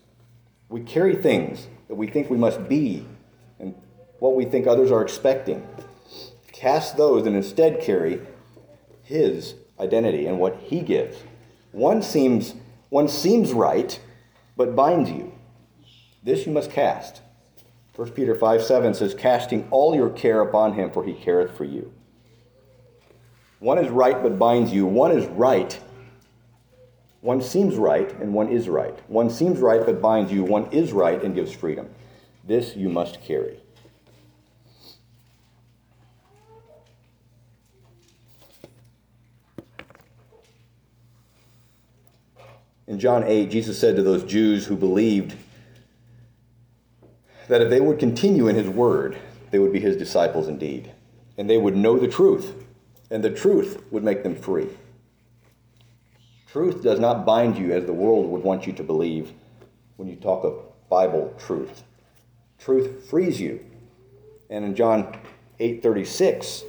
we 0.68 0.82
carry 0.82 1.16
things 1.16 1.68
that 1.88 1.96
we 1.96 2.08
think 2.08 2.30
we 2.30 2.38
must 2.38 2.68
be 2.68 3.08
and 3.60 3.76
what 4.20 4.36
we 4.36 4.44
think 4.44 4.68
others 4.68 4.92
are 4.92 5.02
expecting. 5.02 5.66
Cast 6.52 6.98
those 6.98 7.26
and 7.26 7.36
instead 7.36 7.80
carry 7.80 8.20
his 9.14 9.56
identity 9.80 10.26
and 10.26 10.40
what 10.40 10.58
he 10.58 10.82
gives. 10.82 11.18
One 11.72 12.02
seems 12.02 12.56
one 12.90 13.08
seems 13.08 13.54
right, 13.54 14.00
but 14.58 14.76
binds 14.76 15.10
you. 15.10 15.34
This 16.22 16.46
you 16.46 16.52
must 16.52 16.72
cast. 16.72 17.22
1 17.96 18.12
Peter 18.12 18.36
5 18.36 18.64
7 18.64 18.94
says, 18.94 19.14
Casting 19.14 19.68
all 19.72 19.96
your 19.96 20.10
care 20.10 20.42
upon 20.42 20.74
him, 20.74 20.92
for 20.92 21.04
he 21.04 21.14
careth 21.14 21.56
for 21.56 21.64
you. 21.64 21.92
One 23.60 23.78
is 23.78 23.90
right, 23.90 24.22
but 24.22 24.40
binds 24.40 24.72
you. 24.72 24.86
One 24.86 25.12
is 25.12 25.26
right, 25.28 25.80
one 27.24 27.42
seems 27.42 27.78
right 27.78 28.12
and 28.20 28.34
one 28.34 28.50
is 28.50 28.68
right. 28.68 29.00
One 29.10 29.30
seems 29.30 29.60
right 29.60 29.86
but 29.86 30.02
binds 30.02 30.30
you. 30.30 30.44
One 30.44 30.70
is 30.74 30.92
right 30.92 31.24
and 31.24 31.34
gives 31.34 31.54
freedom. 31.54 31.88
This 32.44 32.76
you 32.76 32.90
must 32.90 33.22
carry. 33.22 33.63
In 42.88 43.00
John 43.00 43.24
8, 43.24 43.50
Jesus 43.50 43.80
said 43.80 43.96
to 43.96 44.04
those 44.04 44.24
Jews 44.24 44.66
who 44.66 44.76
believed 44.76 45.36
that 47.48 47.62
if 47.62 47.70
they 47.70 47.80
would 47.80 48.00
continue 48.00 48.48
in 48.48 48.56
his 48.56 48.68
word, 48.68 49.18
they 49.52 49.60
would 49.60 49.72
be 49.72 49.80
his 49.80 49.96
disciples 49.96 50.48
indeed. 50.48 50.92
And 51.38 51.50
they 51.50 51.58
would 51.58 51.76
know 51.76 51.98
the 51.98 52.08
truth, 52.08 52.54
and 53.10 53.24
the 53.24 53.30
truth 53.30 53.82
would 53.92 54.04
make 54.04 54.24
them 54.24 54.36
free. 54.36 54.70
Truth 56.52 56.84
does 56.84 57.00
not 57.00 57.26
bind 57.26 57.58
you 57.58 57.72
as 57.72 57.86
the 57.86 57.94
world 57.94 58.30
would 58.30 58.44
want 58.44 58.68
you 58.68 58.74
to 58.74 58.84
believe 58.84 59.32
when 59.96 60.08
you 60.08 60.16
talk 60.16 60.44
of 60.44 60.62
Bible 60.90 61.34
truth. 61.40 61.84
Truth 62.60 63.10
frees 63.10 63.42
you. 63.42 63.66
And 64.50 64.64
in 64.64 64.76
John 64.76 65.18
8:36, 65.60 66.64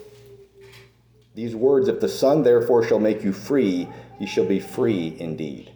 these 1.34 1.54
words, 1.54 1.88
if 1.88 2.00
the 2.00 2.08
Son 2.08 2.42
therefore 2.42 2.84
shall 2.84 3.00
make 3.00 3.22
you 3.22 3.32
free, 3.32 3.88
ye 4.18 4.26
shall 4.26 4.46
be 4.46 4.60
free 4.60 5.16
indeed. 5.18 5.70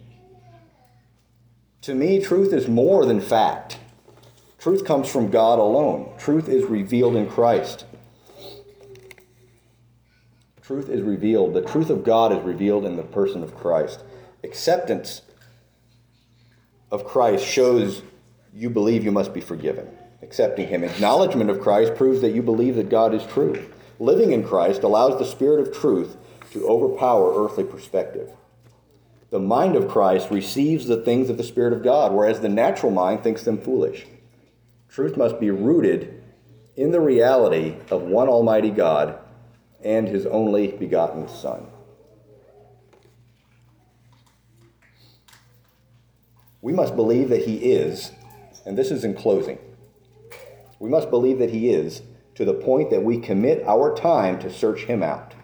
To 1.83 1.95
me, 1.95 2.21
truth 2.21 2.53
is 2.53 2.67
more 2.67 3.05
than 3.05 3.21
fact. 3.21 3.77
Truth 4.57 4.83
comes 4.83 5.09
from 5.09 5.31
God 5.31 5.59
alone. 5.59 6.13
Truth 6.17 6.49
is 6.49 6.65
revealed 6.65 7.15
in 7.15 7.29
Christ. 7.29 7.85
Truth 10.61 10.89
is 10.89 11.01
revealed. 11.01 11.53
The 11.53 11.61
truth 11.61 11.89
of 11.89 12.03
God 12.03 12.33
is 12.33 12.43
revealed 12.43 12.85
in 12.85 12.97
the 12.97 13.03
person 13.03 13.41
of 13.41 13.55
Christ. 13.55 14.03
Acceptance 14.43 15.21
of 16.91 17.05
Christ 17.05 17.45
shows 17.45 18.01
you 18.53 18.69
believe 18.69 19.05
you 19.05 19.11
must 19.11 19.33
be 19.33 19.41
forgiven. 19.41 19.87
Accepting 20.21 20.67
Him. 20.67 20.83
Acknowledgement 20.83 21.49
of 21.49 21.61
Christ 21.61 21.95
proves 21.95 22.21
that 22.21 22.35
you 22.35 22.41
believe 22.41 22.75
that 22.75 22.89
God 22.89 23.13
is 23.13 23.25
true. 23.25 23.65
Living 23.99 24.31
in 24.31 24.43
Christ 24.43 24.83
allows 24.83 25.17
the 25.17 25.25
Spirit 25.25 25.65
of 25.65 25.73
truth 25.73 26.17
to 26.51 26.67
overpower 26.67 27.43
earthly 27.43 27.63
perspective. 27.63 28.29
The 29.31 29.39
mind 29.39 29.75
of 29.75 29.87
Christ 29.87 30.31
receives 30.31 30.87
the 30.87 31.01
things 31.01 31.29
of 31.29 31.37
the 31.37 31.43
Spirit 31.43 31.73
of 31.73 31.83
God, 31.83 32.13
whereas 32.13 32.39
the 32.39 32.49
natural 32.49 32.91
mind 32.91 33.23
thinks 33.23 33.43
them 33.43 33.59
foolish. 33.59 34.05
Truth 34.87 35.17
must 35.17 35.39
be 35.39 35.51
rooted 35.51 36.23
in 36.75 36.91
the 36.91 37.01
reality 37.01 37.75
of 37.91 38.01
one 38.03 38.27
Almighty 38.27 38.71
God 38.71 39.19
and 39.83 40.07
His 40.07 40.25
only 40.25 40.67
begotten 40.67 41.27
Son. 41.27 41.67
We 46.61 46.73
must 46.73 46.95
believe 46.95 47.29
that 47.29 47.45
He 47.45 47.71
is, 47.71 48.11
and 48.65 48.77
this 48.77 48.91
is 48.91 49.03
in 49.03 49.13
closing. 49.13 49.59
We 50.79 50.89
must 50.89 51.09
believe 51.09 51.37
that 51.39 51.51
He 51.51 51.69
is 51.69 52.01
to 52.35 52.45
the 52.45 52.53
point 52.53 52.89
that 52.89 53.03
we 53.03 53.19
commit 53.19 53.63
our 53.67 53.95
time 53.95 54.39
to 54.39 54.51
search 54.51 54.85
Him 54.85 55.03
out. 55.03 55.35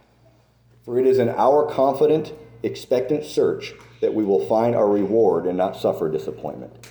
For 0.84 1.00
it 1.00 1.06
is 1.06 1.20
in 1.20 1.30
our 1.30 1.66
confident, 1.70 2.34
expectant 2.66 3.24
search 3.24 3.74
that 4.02 4.14
we 4.14 4.24
will 4.24 4.46
find 4.48 4.76
our 4.76 4.88
reward 4.88 5.46
and 5.46 5.58
not 5.58 5.78
suffer 5.78 6.12
disappointment. 6.12 6.88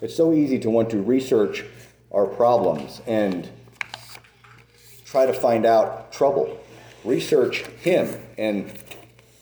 It's 0.00 0.14
so 0.14 0.32
easy 0.32 0.58
to 0.60 0.70
want 0.70 0.90
to 0.90 1.02
research 1.02 1.64
our 2.12 2.26
problems 2.26 3.02
and 3.06 3.48
try 5.04 5.26
to 5.26 5.32
find 5.32 5.66
out 5.66 6.12
trouble. 6.12 6.58
Research 7.04 7.62
Him 7.80 8.20
and 8.36 8.72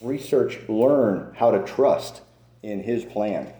research, 0.00 0.58
learn 0.68 1.34
how 1.36 1.50
to 1.50 1.62
trust 1.64 2.22
in 2.62 2.82
His 2.82 3.04
plan. 3.04 3.52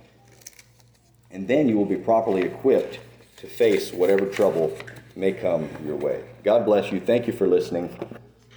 And 1.31 1.49
then 1.49 1.69
you 1.69 1.77
will 1.77 1.87
be 1.87 1.97
properly 1.97 2.43
equipped 2.43 2.99
to 3.39 3.47
face 3.47 3.93
whatever 3.93 4.27
trouble 4.27 4.77
may 5.15 5.33
come 5.33 5.69
your 5.85 5.97
way. 5.97 6.25
God 6.45 6.65
bless 6.65 6.93
you. 6.93 7.01
Thank 7.01 7.27
you 7.27 7.33
for 7.33 7.47
listening. 7.47 7.97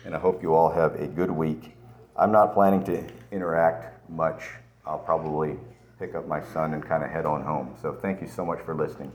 And 0.06 0.16
I 0.16 0.20
hope 0.20 0.42
you 0.42 0.54
all 0.54 0.72
have 0.72 0.96
a 0.96 1.08
good 1.08 1.32
week. 1.32 1.76
I'm 2.16 2.32
not 2.32 2.54
planning 2.54 2.84
to 2.86 3.19
interact 3.32 4.10
much. 4.10 4.44
I'll 4.86 5.00
probably 5.00 5.58
pick 6.00 6.16
up 6.16 6.28
my 6.28 6.42
son 6.42 6.74
and 6.74 6.84
kind 6.84 7.04
of 7.04 7.12
head 7.12 7.26
on 7.26 7.44
home. 7.44 7.76
So 7.82 7.94
thank 8.02 8.22
you 8.22 8.28
so 8.28 8.46
much 8.46 8.60
for 8.62 8.74
listening. 8.74 9.12